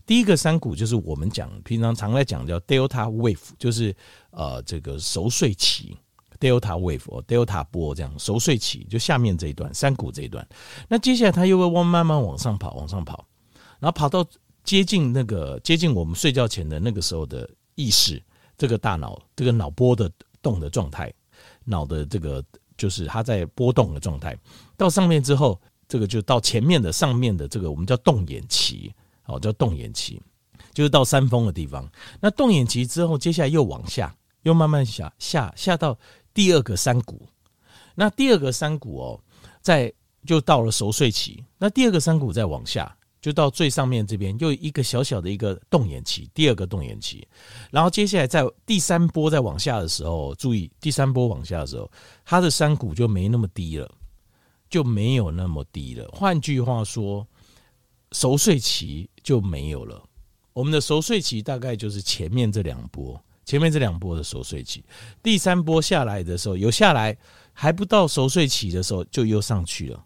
[0.05, 3.95] 第一个山谷就是我们讲平常常来讲叫 Delta Wave，就是
[4.29, 5.97] 呃这个熟睡期
[6.39, 10.47] Delta Wave，Delta 波这样熟睡期，就下面这一段山谷这一段。
[10.87, 13.25] 那接下来它又会往慢慢往上跑，往上跑，
[13.79, 14.23] 然后跑到。
[14.67, 18.21] 接近那个接近我们睡觉前的那个时候的意识，
[18.57, 21.11] 这个大脑这个脑波的动的状态，
[21.63, 22.43] 脑的这个
[22.77, 24.37] 就是它在波动的状态。
[24.75, 28.93] 到上面之后，这个就到前面的上面的这个我们叫动眼期，
[29.27, 30.21] 哦，叫动眼期，
[30.73, 31.89] 就是到山峰的地方。
[32.19, 35.97] 那动眼期之后，接下来又往下，又慢慢下下下到
[36.33, 37.25] 第二个山谷。
[37.95, 39.21] 那第二个山谷哦，
[39.61, 39.93] 在
[40.25, 41.41] 就到了熟睡期。
[41.57, 42.96] 那第二个山谷再往下。
[43.27, 47.27] 就到最上面这边，又一个小小的一个动眼期，第二个动眼期，
[47.69, 51.91] 然后接下来在第三波再往下的时候，注意第三波往下的时候，
[52.23, 53.91] 它的山谷就没那么低了，
[54.69, 56.09] 就没有那么低了。
[56.13, 57.27] 换句话说，
[58.13, 60.01] 熟睡期就没有了。
[60.53, 64.81] 我们的熟睡期大概就是前面这两波，前面这两波的熟睡期，
[65.21, 67.17] 第三波下来的时候，有下来
[67.51, 70.01] 还不到熟睡期的时候，就又上去了。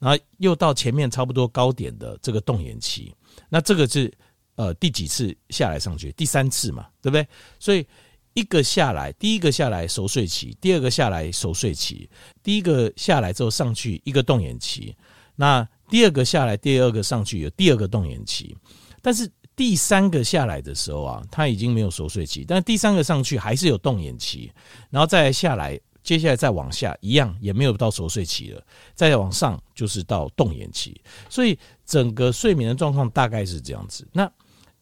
[0.00, 3.14] 然后又到前面差不多高点的这个动眼期，
[3.50, 4.10] 那这个是
[4.56, 6.10] 呃第几次下来上去？
[6.12, 7.28] 第三次嘛，对不对？
[7.58, 7.86] 所以
[8.32, 12.08] 一个下来，第一个下来熟睡期，第二个下来熟睡期，
[12.42, 14.96] 第一个下来之后上去一个动眼期，
[15.36, 18.56] 那第二个下来，第二个上去有第二个动眼期，
[19.02, 24.50] 但是第三个下来的时候啊，它已经没有熟睡期，但第三个上去还是有动眼期，
[24.88, 25.78] 然后再下来。
[26.02, 28.62] 接下来再往下一样也没有到熟睡期了，
[28.94, 34.06] 再往上就是到动眼期，所以整个睡眠的状况大概是这样子。
[34.12, 34.30] 那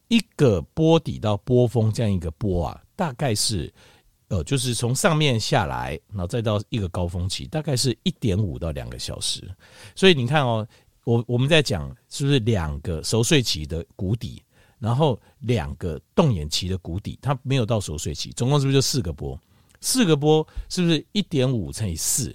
[0.09, 3.73] 一个波底到波峰这样一个波啊，大概是
[4.29, 9.43] 呃，就是从上面下来，然后再到一个高峰期，大概是一点五到两个小时。
[9.95, 10.67] 所以你看哦，
[11.05, 14.43] 我我们在讲是不是两个熟睡期的谷底，
[14.79, 19.39] 然后两个动眼期的谷底，它没有到熟睡期，总共是不是就四个波？
[19.81, 22.35] 四个波是不是一点五乘以四？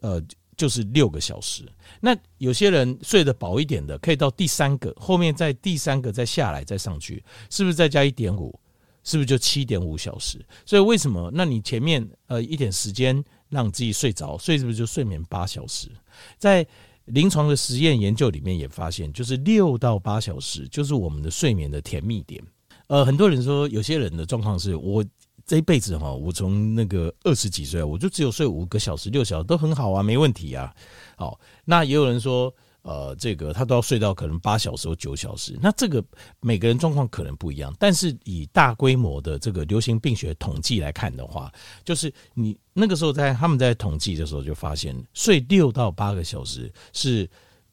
[0.00, 0.20] 呃，
[0.56, 1.64] 就是六个小时。
[2.00, 8.58] 那有些人睡得饱一点的，可以到第三个，后面再第三个再下来再上去，是不是再加一点五？
[9.04, 10.44] 是不是就七点五小时？
[10.66, 11.30] 所以为什么？
[11.32, 15.88] 那你前面呃一点时间让自己睡着，所以是不是就睡眠八小时？
[16.36, 16.66] 在
[17.04, 22.42] 临床的实验研究里面也发现，就是六到八小时就是我们的睡眠的甜蜜点。
[22.88, 25.04] 呃，很多人说有些人的状况是我。
[25.46, 30.74] 这一辈子哈，我从那个二十几岁，我就只有睡五个小时、六小时都很好啊，没问题啊。
[31.16, 35.58] 好，那也有人说，呃，这个他都要睡到可能八小时或九小时。
[35.60, 36.02] 那这个
[36.40, 41.52] 每个人状况可能不一样，但是以大规模的这个流行病学统计来看的话，
[41.84, 47.28] 就是你那个时候在他们在统计的时候就发现，睡六到八个小时是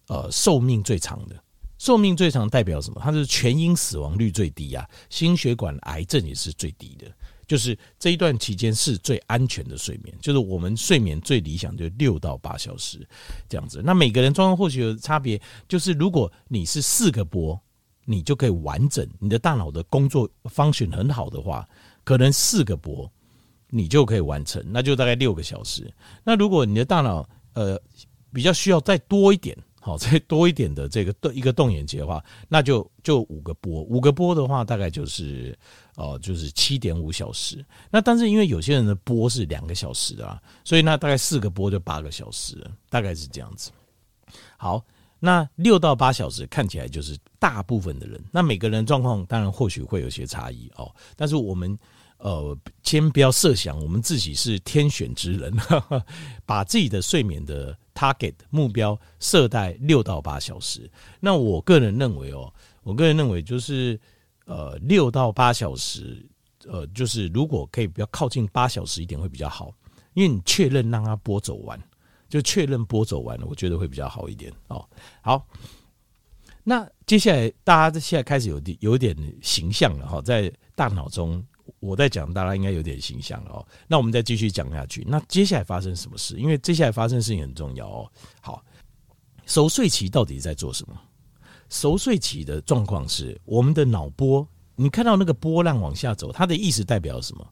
[0.08, 1.36] 呃寿命最长的。
[1.78, 3.00] 寿命最长代表什么？
[3.02, 7.08] 它是全因死亡率最低啊，心血管癌症也是最低的。
[7.50, 13.00] 就是这一段期间是最安全的睡眠，就是我们睡眠最理想就六到八小时
[13.50, 13.82] 这样子。
[13.84, 17.60] 那每个人状况或许有差别，就是如果你是四个波，
[18.06, 21.68] 你就可以完整，你的大脑的工作 function 很好的话，
[22.04, 23.12] 可能四个波
[23.70, 25.92] 你就可以完成，那就大概六个小时。
[26.24, 27.82] 那如果你的大脑呃
[28.32, 29.58] 比较需要再多一点。
[29.82, 35.58] 好， 再多一点的这个一个动眼节的话，那就就五个波，五个波的话大概就是
[36.00, 37.64] 哦、就是七点五小时。
[37.92, 42.56] 那但是因为有些人的波是两个小时啊，所以那大概四个波就八个小时，
[42.90, 43.70] 大概是这样子。
[44.58, 44.84] 好，
[45.20, 51.78] 那六到八小时看起来就是大部分的人，那每个人状况当然或许会有些差异哦，但是我们。
[52.22, 55.56] 呃，先不要设想我们自己是天选之人，
[56.46, 60.92] 把自己的睡眠的 target 目标设在六到八小时。
[61.22, 63.98] 那我个人认为哦，我个人认为就是
[64.50, 66.28] 呃六到八小时，
[66.68, 69.72] 呃，就是如果可以比较靠近八小时一点会比较好，
[70.16, 71.80] 因为你确认让它波走完，
[72.28, 74.84] 就确认波走完了，我觉得会比较好一点哦。
[75.22, 75.48] 好。
[76.62, 81.44] 那接下来，大家现在开始有点有点形象了哈，在大脑中，
[81.80, 83.68] 我在讲，大家应该有点形象了哦。
[83.88, 85.04] 那我们再继续讲下去。
[85.08, 86.38] 那接下来发生什么事？
[86.38, 88.12] 因为接下来发生事情很重要哦。
[88.40, 88.64] 好，
[89.48, 91.02] 熟睡期到底在做什么？
[91.70, 97.48] 熟睡期的状况是，我们的脑波，你看到那个波浪往下走，它的意思代表什么？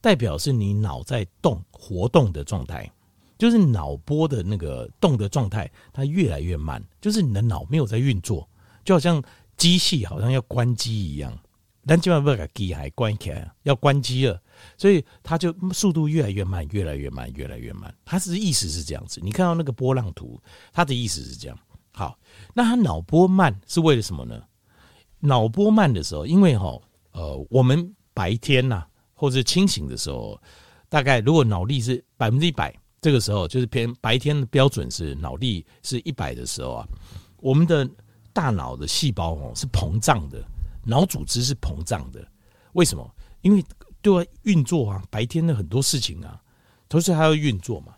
[0.00, 2.90] 代表是你脑在动、活动的状态，
[3.38, 8.48] 就是脑波的那个动的状态，它越来越慢，就是你的脑没有在运作，
[8.84, 9.22] 就好像
[9.56, 11.38] 机器好像要关机一样。
[11.86, 14.40] 但今晚不把机还关起来，要关机了，
[14.76, 17.92] 所以它就速度越来越慢，越来越慢，越来越慢。
[18.04, 20.40] 它是意思是这样子，你看到那个波浪图，
[20.72, 21.58] 它的意思是这样。
[21.92, 22.16] 好，
[22.54, 24.42] 那他脑波慢是为了什么呢？
[25.18, 26.80] 脑波慢的时候，因为哈
[27.12, 28.84] 呃，我们白天呐、
[29.14, 30.40] 或者清醒的时候，
[30.88, 36.88] 大概如果脑力是百分之一百，这个时候就是偏白天的标准是脑力是一百的时候啊，
[37.38, 37.88] 我们的
[38.32, 40.42] 大脑的细胞哦是膨胀的。
[40.82, 42.26] 脑组织是膨胀的，
[42.72, 43.14] 为什么？
[43.42, 43.62] 因为
[44.00, 46.40] 对外运作啊，白天的很多事情啊，
[46.88, 47.94] 同时还要运作嘛。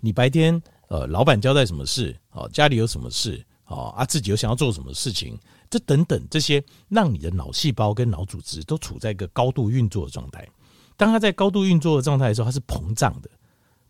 [0.00, 5.36] 你白天呃，老板交代什么事，哦，家里有什么事，哦啊，自己又想要做什么事情，
[5.68, 10.46] 这等等这些，让你的脑细胞跟脑组织都处在一个高度运作的状态。
[10.96, 13.30] 当它在高度运作的状态的时候，它是膨胀的，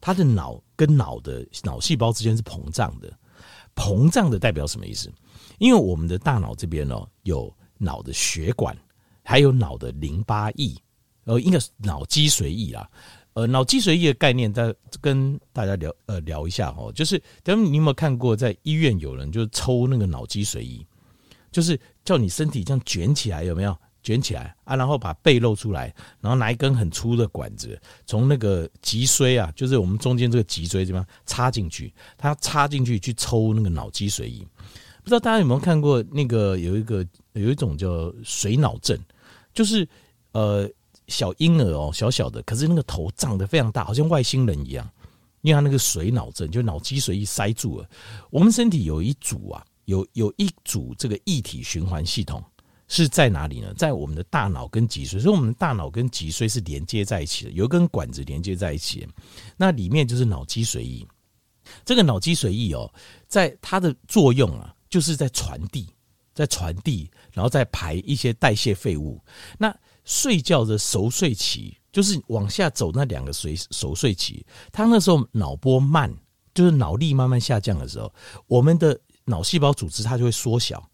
[0.01, 3.13] 它的脑跟脑的脑细胞之间是膨胀的。
[3.75, 5.13] 膨胀的代表什么意思？
[5.59, 7.55] 因为我们的大脑这边哦有。
[7.79, 8.75] 脑的血管，
[9.23, 10.75] 还有脑的淋巴液，
[11.25, 12.89] 呃，应该是脑脊髓液啦。
[13.37, 16.91] 呃，脑脊髓液的概念，大跟大家聊呃聊一下哦。
[16.95, 20.87] 就是，等你有没有看过，在医院有人就是抽那个脑脊髓液，
[21.53, 24.75] 就是叫你身体这样卷起来，有没有卷起来啊？
[24.75, 34.43] 然后把背露出来，然后拿一根很粗的管子，从那个脊髓啊，就是我们中间这个脊椎这边插进去，他插进去去抽那个脑脊髓液。
[35.03, 38.99] 不知道大家有没有看过那个有一个有一种叫水脑症，
[39.53, 39.87] 就是
[40.33, 40.67] 呃
[41.09, 44.89] 小婴儿哦小小的，可是那个头长得非常大，好像外星人一样。
[45.43, 47.89] 因为他那个水脑症，就脑脊髓液塞住了。
[48.31, 52.43] 我们身体有一组啊，有有一组这个液体循环系统
[52.89, 53.73] 是在哪里呢？
[53.75, 59.07] 在我们的大脑跟脊髓，所以我们的大脑跟脊髓是连接在一起的，有一根管子连接在一起。
[59.57, 61.07] 那里面就是脑脊髓液，
[61.85, 62.93] 这个脑脊髓液哦，
[63.29, 64.73] 在它的作用啊。
[64.89, 65.89] 就是在传递，
[66.33, 69.21] 在传递，然后再排一些代谢废物。
[69.59, 76.11] 那睡觉的熟睡期，就是往下走那两个睡熟睡期，他那时候脑波慢，
[76.55, 78.11] 就是脑力慢慢下降的时候，
[78.47, 80.89] 我们的脑细胞组织它就会缩小，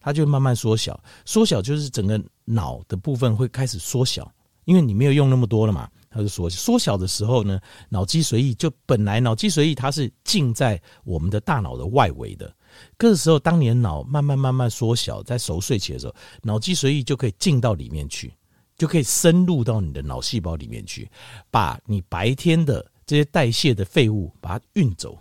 [0.00, 4.30] 它就慢慢缩小，缩小就是整个脑的部分会开始缩小，
[4.64, 6.50] 因为你没有用那么多了嘛，它就缩。
[6.50, 12.52] 缩小的时候呢，脑脊髓液就本来脑脊髓液它是浸在我们的大脑的外围的。
[12.98, 18.34] 这个时候，当你脑慢慢慢慢缩小，在熟睡期的时候，脑脊髓液就可以进到里面去，
[18.78, 21.10] 就可以深入到你的脑细胞里面去，
[21.50, 25.18] 把你白天的这些代谢的废物把它运走，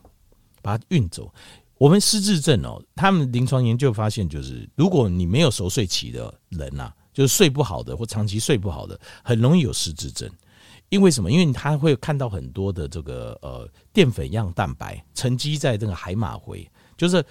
[0.62, 1.34] 把它运走。
[1.78, 10.30] 我们失智症哦，他们临床研究发现，就是如果你没有熟睡期的人呐，就是睡不好的或长期睡不好的，很容易有失智症。
[10.90, 11.30] 因为什么？
[11.30, 16.66] 因为他会看到很多的这个呃淀粉样蛋白沉积在这个海马回。
[16.96, 17.24] 就是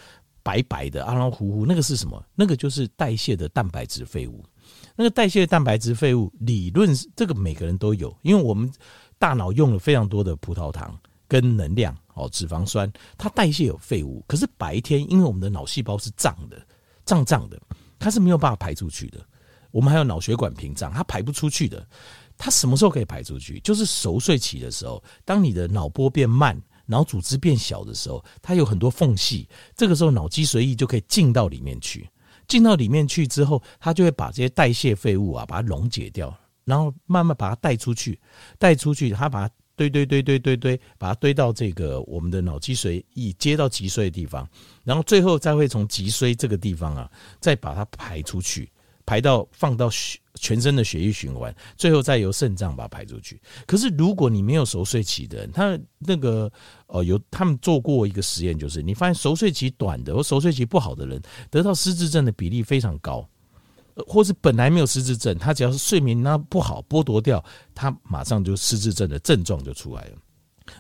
[0.43, 2.23] 白白的、啊，然后糊糊，那个是什么？
[2.35, 4.45] 那个就是代谢的蛋白质废物。
[4.97, 8.73] 那个代谢蛋白质废物，理论这个每个人都有，因为我们
[9.19, 14.25] 大脑用了非常多的葡萄糖跟能量哦，脂肪酸，它代谢有废物。
[14.27, 16.61] 可是白天，因为我们的脑细胞是胀的、
[17.05, 17.61] 胀胀的，
[17.99, 19.21] 它是没有办法排出去的。
[19.71, 21.87] 我们还有脑血管屏障，它排不出去的。
[22.39, 23.61] 它什么时候可以排出去？
[23.61, 26.61] 就是熟睡期的时候，当你的脑波变慢。
[26.89, 32.09] 脑组织变小的时候，它有很多缝隙，这个时候脑脊髓液就可以进到里面去。
[32.49, 38.21] 进到里面去之后，它就会把这些代谢废物啊，把它溶解掉，然后慢慢把它带出去，
[38.59, 44.49] 带出去，它把它堆堆堆堆堆堆，把它堆到这个我们的脑脊髓以接到脊髓的地方，
[44.85, 48.71] 然后最后再会从脊髓这个地方啊，再把它排出去。
[49.07, 49.89] 排到放到
[50.35, 53.41] 全身的血液循环，最后再由肾脏把它排出去。
[53.67, 56.53] 可是如果你没有熟睡期的人，他那个
[56.89, 63.27] 呃有他们做过一个实验，就是你发现熟睡期短的或熟睡期不好的人，得到失智症的比例非常高，
[64.07, 67.43] 或是本来没有失智症，他只要是睡眠那不好剥夺掉，
[67.75, 70.19] 他马上就失智症的症状就出来了。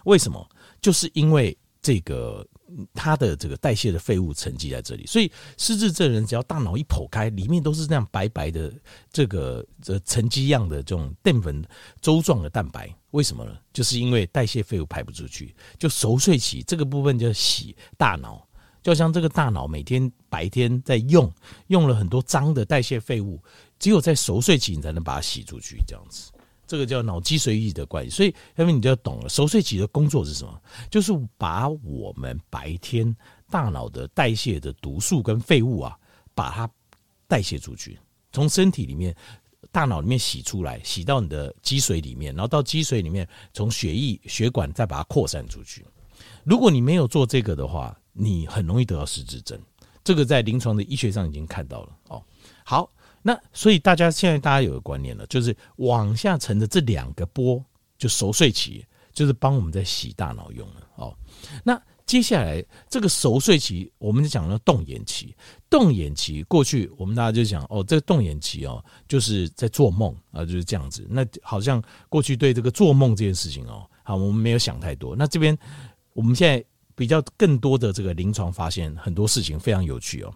[0.04, 0.46] 为什么？
[0.82, 2.46] 就是因为这个。
[2.94, 8.72] 它的这个代谢的废物沉积在这里，所以失智症人只要大脑一剖开，里面都是这样白白的
[9.12, 11.64] 这个这沉积样的这种淀粉
[12.00, 12.92] 粥状的蛋白。
[13.12, 13.56] 为什么呢？
[13.72, 18.46] 就是因为代谢废物排不出去，就熟睡期这个部分就洗大脑，
[18.82, 21.32] 就像这个大脑每天白天在用，
[21.68, 23.42] 用了很多脏的代谢废物，
[23.78, 26.30] 只有在熟睡期你才能把它洗出去，这样子。
[26.66, 30.60] 这个叫脑脊髓液的关系，所以因为你就要懂了，熟睡期的工作是什么？
[30.90, 33.14] 就是把我们白天
[33.48, 35.96] 大脑的代谢的毒素跟废物啊，
[36.34, 36.68] 把它
[37.28, 37.98] 代谢出去，
[38.32, 39.14] 从身体里面、
[39.70, 45.86] 大脑里面洗出来，洗到你的脊髓里面，然后到脊髓里面，从血液血管再把它扩散出去。
[46.42, 49.56] 如果你没有做这个的话，你很容易得到失智症。
[50.02, 52.22] 这个在临床的医学上已经看到了哦。
[52.64, 52.90] 好。
[53.26, 57.60] 那所以大家现在大家有个观念了，就是往下沉的这两个波，
[57.98, 61.12] 就熟睡期，就是帮我们在洗大脑用的哦。
[61.64, 65.34] 那接下来这个熟睡期，我们就讲了动眼期。
[65.68, 71.04] 动眼期过去，我们大家就讲哦，这个动眼期哦，就是在做梦啊，就是这样子。
[71.10, 75.16] 那好像过去对这个做梦这件事情哦，好，我们没有想太多。
[75.16, 75.58] 那这边
[76.12, 76.64] 我们现在
[76.94, 80.32] 比较更多的这个临床发现，很多事情非常有趣哦。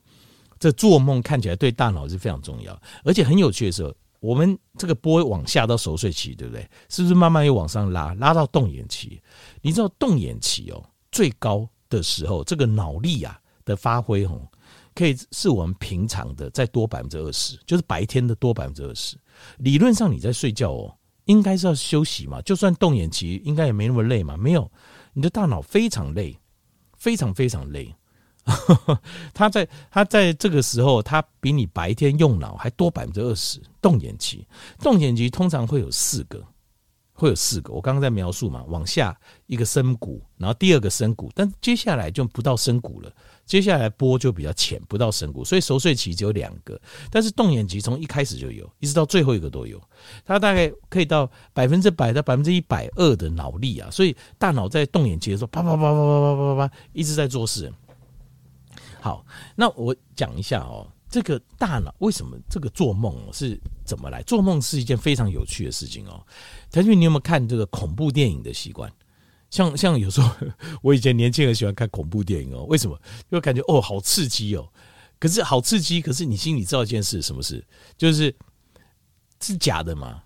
[0.60, 6.68] 这做梦看起来对大脑是非常重要，而且很有趣的时候，我们这个波往下到熟睡期，对不对？
[6.90, 9.18] 是不是慢慢又往上拉，拉到动眼期？
[9.62, 14.38] 你知道动眼期哦，最高的时候，这个脑力啊的发挥哦，
[14.94, 19.16] 可以是我们平常的再多百分之二十，就是白天的多百分之二十。
[19.56, 20.94] 理论上你在睡觉哦，
[21.24, 24.36] 应该是要休息嘛，就算动眼期，应该也没那么累嘛。
[24.36, 24.70] 没有，
[25.14, 26.36] 你的大脑非常累，
[26.98, 27.94] 非常非常累。
[29.32, 33.60] 他在他在这个时候，他比你白天用脑还多百分之二十。
[33.80, 34.46] 动眼期，
[34.80, 36.44] 动眼期通常会有四个，
[37.14, 37.72] 会有四个。
[37.72, 43.10] 我刚刚在描述嘛，往下一个深谷，然后第二个深谷，但接下来就不到深谷了。
[43.46, 46.78] 接下来波就比较浅，不到深谷，所以熟睡期只有两个。
[47.10, 49.80] 但是动眼期从一开始就有，一直到最后一个都有。
[50.24, 57.72] 它大概可以到百分之百到百分之一百二的脑力啊，所以大脑在动眼期的时候，啪啪啪啪啪啪啪啪，一直在做事。
[59.00, 59.24] 好，
[59.56, 64.22] 那我讲一下哦，这个大脑为什么这个做梦是怎么来？
[64.22, 66.24] 做梦是一件非常有趣的事情哦。
[66.70, 68.92] 腾俊，你有没有看这个恐怖电影的习惯？
[69.50, 70.30] 像像有时候
[70.80, 72.96] 我以前年轻人喜欢看恐怖电影哦，为什么？
[73.30, 74.68] 就感觉哦好刺激哦。
[75.18, 77.64] 可是好刺激，可是你心里知道一件事，什么事？
[77.96, 78.34] 就是
[79.40, 80.22] 是假的嘛？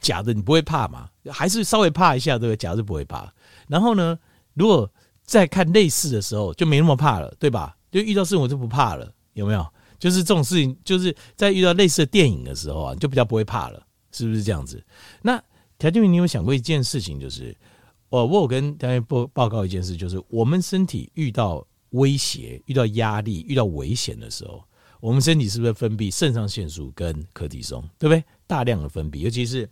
[0.00, 1.08] 假的你不会怕嘛？
[1.30, 2.56] 还是稍微怕一下对不对？
[2.56, 3.32] 假的不会怕。
[3.68, 4.18] 然后呢，
[4.54, 4.88] 如果
[5.24, 7.76] 再看类似的时候，就没那么怕了，对吧？
[7.92, 9.64] 就遇到事情我就不怕了，有没有？
[10.00, 14.84] 就是这种事情，就是在遇到类似的电影的时候啊，就比较不会怕了，是不是这样子？
[15.22, 15.40] 那
[15.78, 17.56] 条件你有想过一件事情，就是
[18.08, 24.64] 我我有跟大家报报告一件事，就是我们身体遇到威胁、遇到压力、遇到危险的时候，
[24.98, 28.24] 我们身体是不是分泌肾上腺素跟柯蒂松，对不对？
[28.48, 29.70] 大量的分泌，尤其是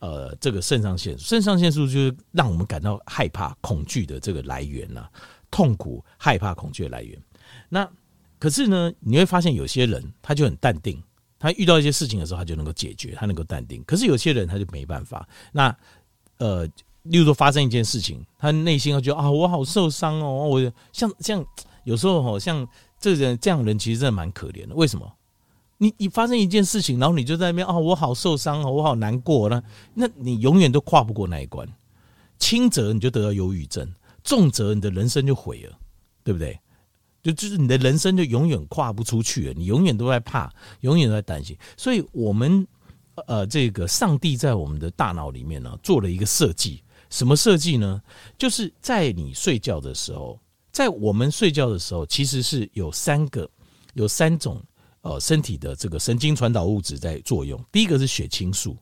[0.00, 5.08] 呃这个肾上腺素，肾上腺素就是让我们感到害怕、恐惧的这个来源呐、
[5.48, 7.16] 痛苦、害怕、恐惧的来源。
[7.70, 7.88] 那
[8.38, 11.02] 可是呢，你会发现有些人他就很淡定，
[11.38, 13.82] 他遇到一些事情的时候，他就能够解决，他能够淡定。
[13.84, 15.26] 可是有些人他就没办法。
[15.52, 15.74] 那
[16.36, 16.66] 呃，
[17.04, 21.44] 例如说发生一件事情，他内心会觉得啊，我好受伤哦，我像像
[21.84, 22.66] 有时候好像
[22.98, 24.74] 这人这样人其实真的蛮可怜的。
[24.74, 25.10] 为什么？
[25.78, 29.62] 你你发生一件事情，然后你就在那边啊，我好受伤哦，我好难过呢。
[29.94, 31.66] 那你永远都跨不过那一关。
[32.38, 33.90] 轻则你就得到忧郁症，
[34.22, 35.78] 重则你的人生就毁了，
[36.24, 36.58] 对不对？
[37.22, 41.56] 就就是你的人生就永远跨不出去了，你永远都在怕，永远都在担心。
[41.76, 42.66] 所以，我们
[43.26, 46.82] 呃，这个上帝在我们的大脑里面呢，做了一个设计。
[47.10, 48.00] 什么设计呢？
[48.38, 50.40] 就是在你睡觉的时候，
[50.72, 53.50] 在我们睡觉的时候，其实是有三个、
[53.94, 54.62] 有三种
[55.02, 57.62] 呃身体的这个神经传导物质在作用。
[57.72, 58.76] 第一个是血清素。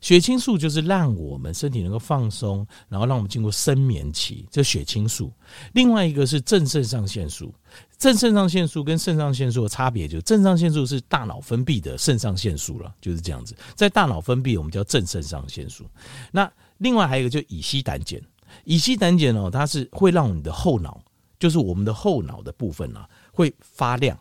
[0.00, 5.32] 血清素就是让我们身体能够放松，然后让我们进入深眠期，这血清素。
[5.72, 7.54] 另外一个是正肾上腺素，
[7.98, 15.84] 正肾上腺素跟肾上腺素的差别就是，正上腺素是大脑分泌的肾上腺素了，就是这样子，在大脑分泌我们叫正肾上腺素。
[16.30, 18.20] 那另外还有一个就乙烯胆碱，
[18.64, 21.00] 乙烯胆碱哦，它是会让你的后脑，
[21.38, 24.18] 就是我们的后脑的部分啊，会发亮。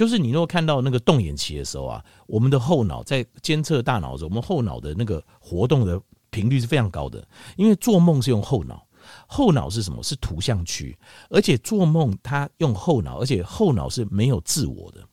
[0.00, 7.22] 就是你如果看到那个动眼期的时候啊，我们的后脑在监测大脑的时候，我们后脑的那个活动的频率是非常高的。
[7.54, 8.82] 因为做梦是用后脑，
[9.26, 10.02] 后脑是什么？
[10.02, 10.98] 是图像区，
[11.28, 15.06] 而且做梦它用后脑，而且后脑是没有自我的。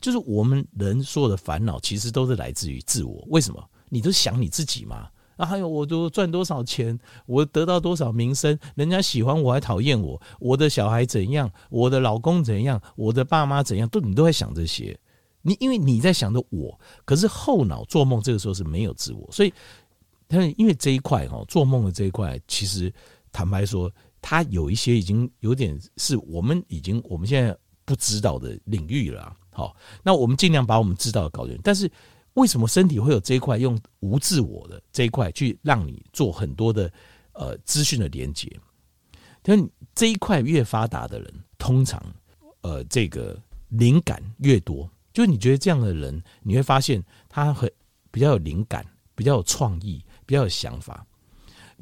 [0.00, 3.24] 就是我们人所有的烦恼其实都是来自于自我。
[3.28, 3.64] 为什么？
[3.90, 5.08] 你都想你自己吗？
[5.44, 14.98] 还有我都赚多少钱，我得到多少名声，人家喜欢我还讨厌我，我的小孩怎样，我的老公怎样，我的爸妈怎样，都你都在想这些。
[15.42, 19.52] 你因为你在想着我，可是后脑做梦这个时候是没有自我，所以
[20.28, 22.92] 他因为这一块哈，做梦的这一块，其实
[23.32, 23.90] 坦白说，
[24.20, 29.36] 它有一些已经有点是我们已经我们现在不知道的领域了。
[29.50, 31.58] 好，那我们尽量把我们知道的搞定。
[31.62, 31.90] 但是
[32.34, 36.90] 为什么身体会有这一块用无自我的这一块去让你做很多的
[37.32, 38.50] 呃资讯的连接？
[39.42, 42.00] 但这一块越发达的人，通常
[42.62, 44.88] 呃这个灵感越多。
[45.12, 47.70] 就你觉得这样的人，你会发现他很
[48.10, 51.06] 比较有灵感，比较有创意，比较有想法。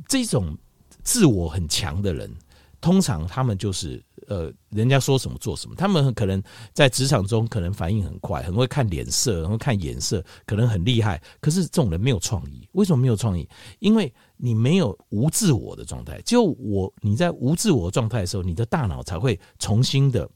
[0.08, 0.56] 这种
[1.04, 2.34] 自我很强的人，
[2.80, 5.74] 通常他们就是呃，人家说什么做什么。
[5.76, 11.20] 他们可能在职场中可能反应很快，很会看脸色，然后看眼色，可能很厉害。
[11.40, 12.66] 可是这种人没有创意。
[12.72, 13.48] 为什么没有创意？
[13.80, 16.20] 因为你没有无自我的状态。
[16.24, 20.26] 就我你在无自我状态的时候，你的大脑才会重新的。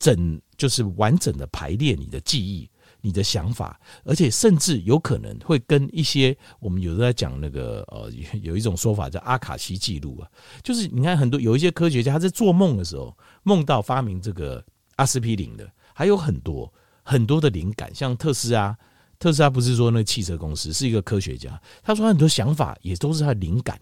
[0.00, 2.70] 整就是完整的排列你的记忆、
[3.00, 8.10] 你的想法，而且甚至有可能会跟一些我们有的在讲那个呃，
[8.42, 10.28] 有一种说法叫阿卡西记录啊，
[10.62, 14.64] 就是你看很多有一些科学家他在做梦的时候梦到发明这个
[14.96, 16.72] 阿司匹林的，还有很多
[17.02, 18.76] 很多的灵感，像特斯拉，
[19.18, 23.80] 特斯拉不是说那个汽车公司是一个科学家，他说很多想法也都是他的灵感，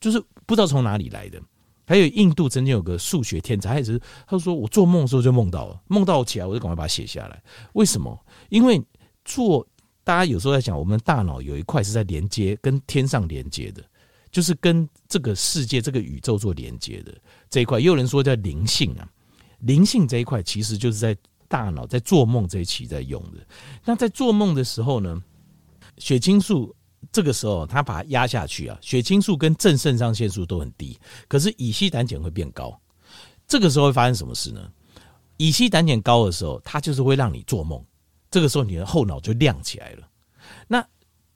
[0.00, 1.40] 就是不知道从哪里来的。
[1.92, 7.42] 还有印度曾经有个数学天才，他是他说我做梦的时候就梦到了，梦到我起来我就赶快把它写下来。
[7.74, 8.18] 为什么？
[8.48, 8.82] 因为
[9.26, 9.68] 做
[10.02, 13.84] 大家有时候在讲，我们大脑有一块是在连接跟天上连接的，
[14.30, 17.14] 就是跟这个世界、这个宇宙做连接的
[17.50, 17.78] 这一块。
[17.78, 19.06] 也有人说叫灵性啊，
[19.58, 21.14] 灵性这一块其实就是在
[21.46, 23.46] 大脑在做梦这一期在用的。
[23.84, 25.22] 那在做梦的时候呢，
[25.98, 26.74] 血清素。
[27.10, 32.78] 这个时候，他把它压下去啊，血清素跟正肾上腺素都很低，可是乙烯胆碱会变高。
[33.48, 34.70] 这个时候会发生什么事呢？
[35.38, 37.84] 乙烯胆碱高的时候，它就是会让你做梦。
[38.30, 40.08] 这个时候，你的后脑就亮起来了。
[40.68, 40.82] 那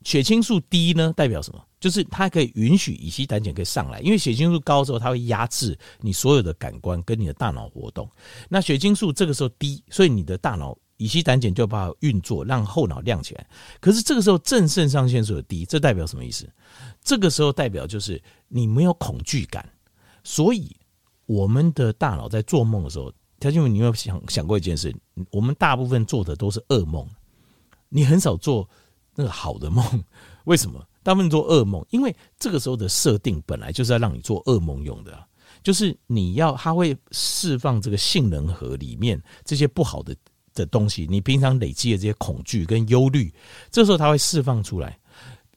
[0.03, 1.63] 血清素低呢，代表什么？
[1.81, 8.09] 就是它可以允许乙烯胆碱可以上来，因为血清素高的时候，它会压制你所有的感官跟你的大脑活动。
[8.49, 10.77] 那血清素这个时候低，所以你的大脑。
[10.99, 13.47] 乙烯胆碱就把它运作，让后脑亮起来。
[13.81, 16.49] 可是这个时候正肾上腺素的低，这代表什么意思？
[17.03, 19.69] 这个时候代表就是你没有恐惧感。
[20.25, 20.75] 所以
[21.27, 24.95] 我们的大脑在做梦的时候，条件你有没有想想过一件事？
[25.31, 27.07] 我们大部分做的都是噩梦，
[27.89, 28.69] 你很少做
[29.15, 30.05] 那个好的梦。
[30.45, 30.83] 为什么？
[31.03, 35.17] 大部分做噩梦，因为这个时候的设定本来就是要让你做噩梦用的，
[35.63, 40.17] 就是你要它会释放这个杏仁核里面这些不好的。
[40.57, 43.33] 的东西，你平常累积的这些恐惧跟忧虑，
[43.71, 44.99] 这时候它会释放出来，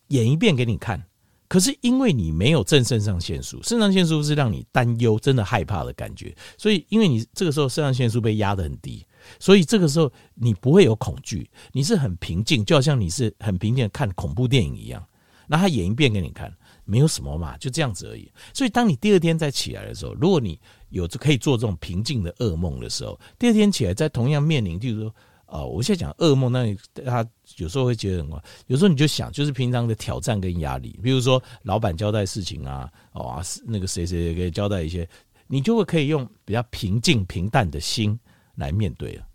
[0.10, 1.04] 演一遍给你看。
[1.48, 9.04] 可是因为你没有正肾上腺素，肾上腺素是让你担忧、真的害怕的感觉，所以因为你这个时候肾上腺素被压得很低，
[9.40, 15.04] 所以这个时候你不会有恐惧，你是很平静，就好像你是很平静看恐怖电影一样。
[15.48, 18.32] 那他演一遍给你看，没有什么嘛，就这样子而已。
[18.54, 20.60] 所以当你第二天再起来的时候，如果你
[20.90, 25.16] 有可以做这种平静的噩梦的时候，第二天起来，在同样面临，就是说，
[25.46, 27.28] 啊，我现在讲噩梦，那他
[27.58, 28.42] 有时候会觉得什么？
[28.68, 35.08] 有时候你就想，就是平常的挑战跟压力，比如说老板交代事情啊，哦，那个谁谁谁可以交代一些，
[35.48, 38.20] 你就会可以用比较平静平淡的心
[38.56, 39.26] 来面对了。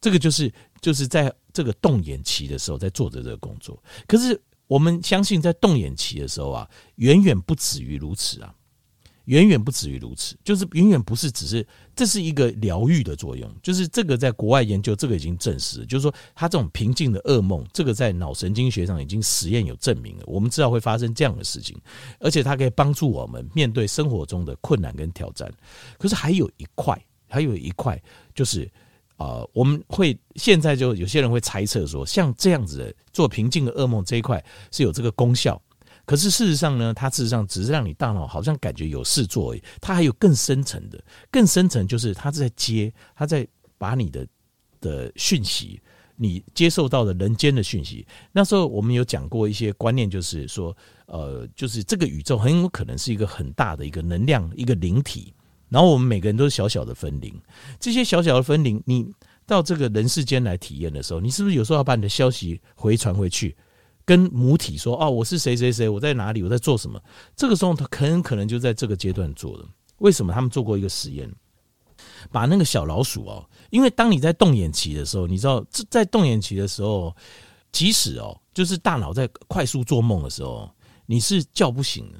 [0.00, 3.82] 这个就是就是在这个动眼期的时候在做着这个工作。
[4.06, 8.54] 可是我们相信，在动眼期的时候啊，远远不止于如此啊。
[9.30, 11.64] 远远不止于如此，就是远远不是只是
[11.94, 21.80] 这是一个疗愈的作用，就是这个在国外研究，这个已经证实，就是说他这种平静的噩梦，这个在脑神经学上已经实验有证明了，我们知道会发生这样的事情，
[22.18, 25.48] 而且它可以帮助我们面对生活中的困难跟挑战。
[25.96, 28.02] 可是还有一块，还有一块
[28.34, 28.68] 就是
[29.16, 35.62] 啊，我们会现在就有些人会猜测说，像这样子的做平静的噩梦这一块是有这个功效。
[36.10, 39.62] 可是事实上呢，它事实上只是让你大脑好像感觉有事做而已。
[39.80, 41.00] 它还有更深层的，
[41.30, 43.46] 更深层就是它在接，它在
[43.78, 44.26] 把你的
[44.80, 45.80] 的讯息，
[46.16, 48.04] 你接受到的人间的讯息。
[48.32, 55.32] 那时候我们有讲过一些观念，就是说，呃，就是这个宇宙很有可能是一个很大的一个能量，一个灵体。
[55.68, 57.40] 然后我们每个人都是小小的分灵，
[57.78, 59.06] 这些小小的分灵，你
[59.46, 63.56] 到这个人世间来体验的时候，你是不是有时候要把你的消息回传回去？
[64.10, 67.00] 跟母体说哦，我是谁谁谁，我在哪里，我在做什么？
[67.36, 69.64] 这个时候他很可能就在这个阶段做的。
[69.98, 70.32] 为什么？
[70.32, 71.32] 他们做过一个实验，
[72.32, 77.14] 把那个小老鼠哦，因为当你在动眼期的时候，你知道这在动眼期的时候，
[77.70, 80.68] 即使哦，就是大脑在快速做梦的时候，
[81.06, 82.18] 你是叫不醒的。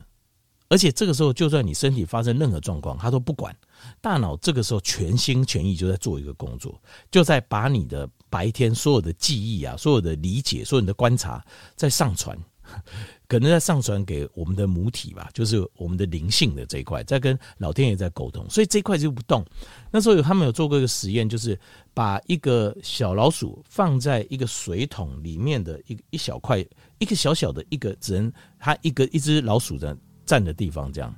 [0.68, 3.52] 而且这个时候，就算你身体发生任何状况，他都不管。
[4.00, 11.44] 大脑这个时候全心全意就在做一个工作，就在把你的白天所有的记忆啊、所有的理解、所有的观察
[11.76, 12.38] 在上传。
[13.26, 19.44] 可能在上传给我们的母体吧，就是我们的灵性的这一块，在跟老天爷在沟通，所以这一块就不动。
[19.90, 21.58] 那时候有他们有做过一个实验，就是
[21.92, 26.64] 把一个小老鼠放在一个水桶里面的一一小块，
[26.98, 31.12] 一个小小的一个只能它一个一只老鼠的站的地方这样，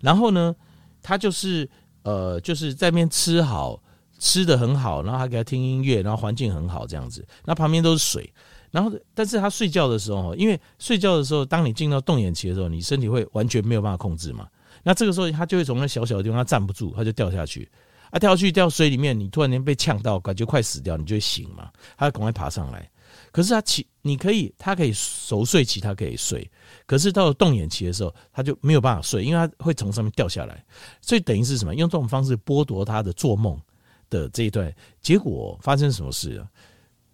[0.00, 0.54] 然后呢，
[1.02, 1.68] 它就是
[2.06, 3.82] 呃就是在那边吃好
[4.18, 8.32] 吃的很好，然后还给他听音乐，然后环境很好这样子，那旁边都是水。
[8.70, 14.46] 然后，但是他睡觉的时候，因为睡觉的时候，当你进到动眼期的时候，你身体会完全没有办法控制嘛。
[14.82, 17.68] 那这个时候，他就会从那小小的地方，他站不住，他就掉下去。
[18.10, 21.70] 啊，掉下去掉水里面，你突然间被呛到，感觉快死掉，你就会醒嘛。
[21.96, 22.88] 他赶快爬上来。
[23.36, 26.50] 可是他起，你可以，他可以熟睡期，他可以睡。
[26.86, 30.64] 可是到了动眼期的时候，他就没有办法睡，因为他会从上面掉下来。
[31.02, 31.74] 所以等于是什么？
[31.74, 33.60] 用这种方式剥夺他的做梦
[34.08, 34.74] 的这一段。
[35.02, 36.48] 结果发生什么事啊？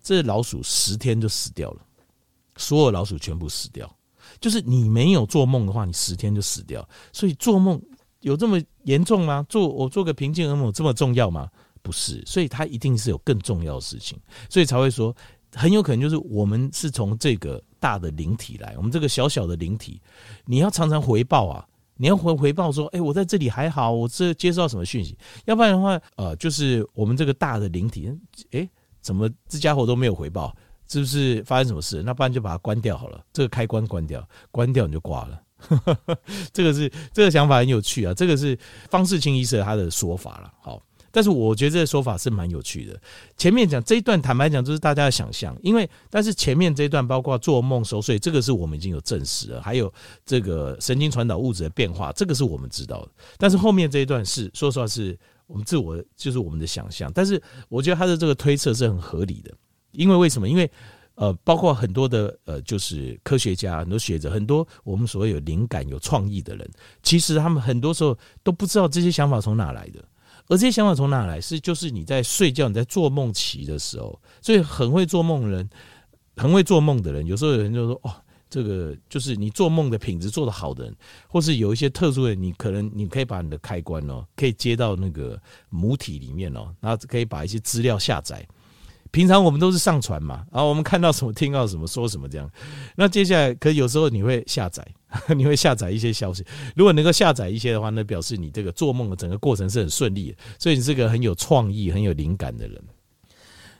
[0.00, 1.84] 这老鼠十天就死掉了，
[2.56, 3.92] 所有老鼠全部死掉。
[4.40, 6.88] 就是你没有做梦的话，你十天就死掉。
[7.12, 7.82] 所以做梦
[8.20, 9.44] 有这么严重吗？
[9.48, 11.50] 做我做个平静噩梦这么重要吗？
[11.82, 14.16] 不是，所以它一定是有更重要的事情，
[14.48, 15.12] 所以才会说
[15.54, 20.00] 很有可能就是我们是从这个大的灵体来，我们这个小小的灵体，
[20.44, 25.16] 你要常常回报啊，你要回回报说，哎，我在这里还好，我这接受到什么讯息？
[25.44, 28.12] 要不然的话，呃，就是我们这个大的灵体，
[28.52, 28.68] 哎。
[29.02, 30.56] 怎么这家伙都没有回报？
[30.86, 32.04] 是不是发生什么事？
[32.04, 35.42] 那不然就把它关掉好了，这个开关关掉，关掉你就挂了。
[36.52, 38.56] 这个是这个想法很有趣啊，这个是
[38.88, 40.54] 方世清医生他的说法了。
[40.60, 40.80] 好，
[41.12, 43.00] 但是我觉得这个说法是蛮有趣的。
[43.36, 49.92] 前面讲这一段，坦白讲，就是大家的想象，因为但是前面这一段包括做梦熟睡，这个是我们已经有证实了，还有
[50.26, 53.08] 这个神经传导物质的变化，这个是我们知道的。
[53.38, 55.16] 但是后面这一段是说实话是。
[55.48, 59.52] 我们自我就是我们的想象，但是我觉得他的这个推测是很合理的，
[59.90, 60.48] 因为为什么？
[60.48, 60.70] 因为
[61.16, 66.66] 呃，包括很多的呃，就是科学家、很多学者、很多我们所谓有灵感、有创意的人，
[67.02, 70.02] 其实他们很多时候都不知道这些想法从哪来的，
[70.52, 75.70] 而这些想法从哪来，是就是你在睡觉、你在做梦期的时候，所以很会做梦的人，
[76.36, 78.12] 很会做梦的人，有时候有人就说哦。
[78.52, 80.94] 这个就是你做梦的品质做得好的人，
[81.26, 85.40] 或是有一些特殊的，你可能你可以把你的开关哦，可以接到那个
[85.70, 88.46] 母体里面哦，然后可以把一些资料下载。
[89.12, 92.50] 平常我们都是上传嘛，然后我们看到什么听到什么说什么这样。
[92.96, 94.84] 那接下来，可有时候你会下载，
[95.36, 96.44] 你会下载一些消息。
[96.74, 102.82] 如果能够下载一些的话，那表示你这个做梦的整个过程是很顺利的，所以你是个很有创意、很有灵感的人。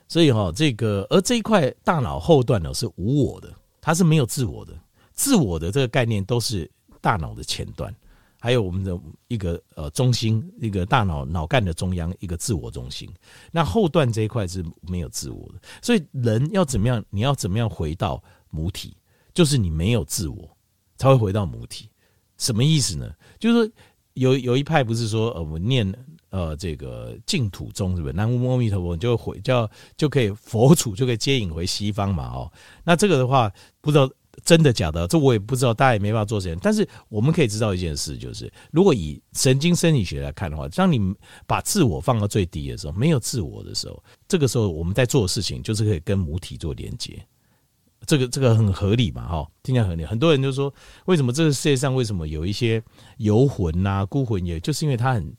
[0.07, 3.53] 所以哈，这个而这一块大脑后段呢是无我的。
[3.85, 4.73] 它是没有自我的，
[5.13, 6.71] 自我的这个概念都是
[7.01, 7.93] 大脑的前段，
[8.43, 13.09] 还有我们的一个呃中心，一个大脑脑干的中央，一个自我中心。
[13.53, 17.05] 那后段这一块是没有自我的，所以人要怎么样？
[17.09, 18.21] 你要怎么样回到
[18.51, 18.97] 母体？
[19.33, 20.57] 就是你没有自我，
[20.97, 21.89] 才会回到母体。
[22.37, 23.15] 什么意思呢？
[23.39, 23.73] 就是
[24.15, 25.87] 有有一派不是说呃我念
[26.31, 28.13] 呃这个净土宗是不是？
[28.13, 32.25] 南无阿弥陀佛就回叫就可以佛祖就可以接引回西方嘛？
[32.27, 33.53] 哦，那这个的话。
[33.85, 34.09] 不知道
[34.45, 36.59] 真的假的，这我也不知道，大家也没办法做实验。
[36.63, 40.99] 但是我们可以知道一件事，就是如果以神经生理学来看的话，当你
[41.47, 47.23] 把自我放到最低的时候，没有自我的时候，这个时候我们在做的事情就是可以跟母体做连接。
[48.07, 49.29] 这个这个很合理嘛？
[49.29, 50.05] 哈，听起来合理。
[50.05, 50.73] 很多人就说，
[51.05, 52.83] 为什么这个世界上为什么有一些
[53.19, 55.33] 游魂呐、孤魂，也就是因为他很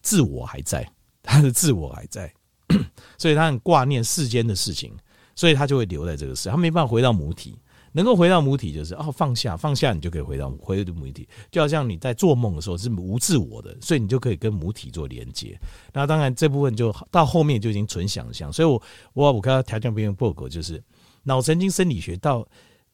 [0.00, 0.88] 自我还在，
[1.22, 2.32] 他的自我还在，
[3.18, 4.92] 所以他很挂念世间的事情，
[5.34, 7.58] 所以他就会留在这个世，他没办法回到母体。
[7.96, 15.56] 能够回到母体，就是哦，放下，放下，你就可以回到回到母体，就好像你在做梦的时候是无自我的，所以你就可以跟母体做连接。
[15.92, 18.52] 那当然这部分就到后面就已经纯想象。
[18.52, 18.82] 所以我
[19.12, 20.82] 我我看到条件变用报告，就是
[21.22, 22.44] 脑神经生理学到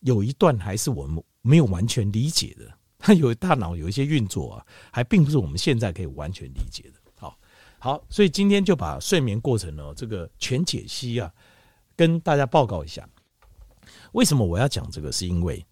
[0.01, 7.01] 有一段还是我们没有完全理解的，它有大脑有一些运作啊，还并不是我们现在可以完全理解的。
[7.17, 7.35] 好，
[7.79, 11.33] 好，所以今天就把睡眠过程呢这个全解析啊，
[11.97, 13.09] 跟大家报告一下。
[14.13, 15.11] 为什么我要讲这个？
[15.13, 15.65] 是因为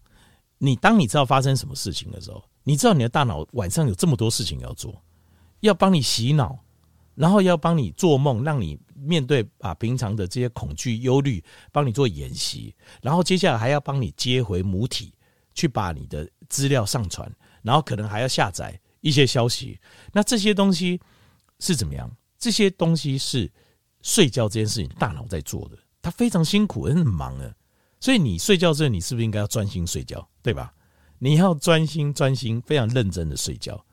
[0.57, 5.01] 你当你知道发生什么事情的时候，你知道你的大脑晚上有这么多事情要做，
[5.61, 6.59] 要帮你洗脑，
[7.15, 15.13] 然后要帮你做梦，让你面对啊平常的这些恐惧、忧虑，帮你做演习，然后接下来还要帮你接回母体，
[15.53, 17.29] 去把你的资料上传，
[17.61, 19.79] 然后可能还要下载一些消息。
[20.11, 20.99] 那这些东西
[21.59, 22.09] 是怎么样？
[22.37, 23.51] 这些东西是
[24.01, 27.53] 睡觉这件事情大脑在做的，它非常辛苦，很忙啊。
[27.99, 30.73] 所以你睡觉之后，你是不是应该要专心睡觉，对吧？
[31.17, 33.83] 你要专心、专心、非常认真的睡觉，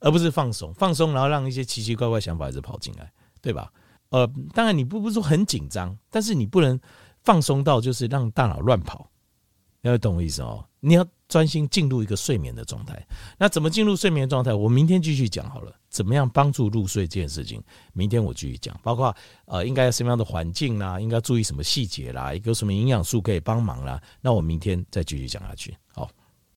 [0.00, 3.10] 而不是放松、放松，然后让一些奇奇怪怪想法一直跑进来，
[3.40, 3.72] 对吧？
[4.10, 6.78] 呃，当然你不不是说很紧张，但是你不能
[7.22, 9.10] 放松到就是让大脑乱跑，
[9.80, 10.64] 要懂我意思哦。
[10.84, 13.06] 你要专心进入一个睡眠的状态。
[13.38, 14.52] 那怎么进入睡眠状态？
[14.52, 15.72] 我明天继续讲好了。
[15.88, 17.62] 怎么样帮助入睡这件事情？
[17.94, 18.78] 明天我继续讲。
[18.82, 19.14] 包括
[19.46, 23.98] 呃，应该什么样的环境啦，应该注意什么细节啦，有什么营养素可以帮忙啦。
[24.20, 25.74] 那我明天再继续讲下去。
[25.94, 26.10] 好。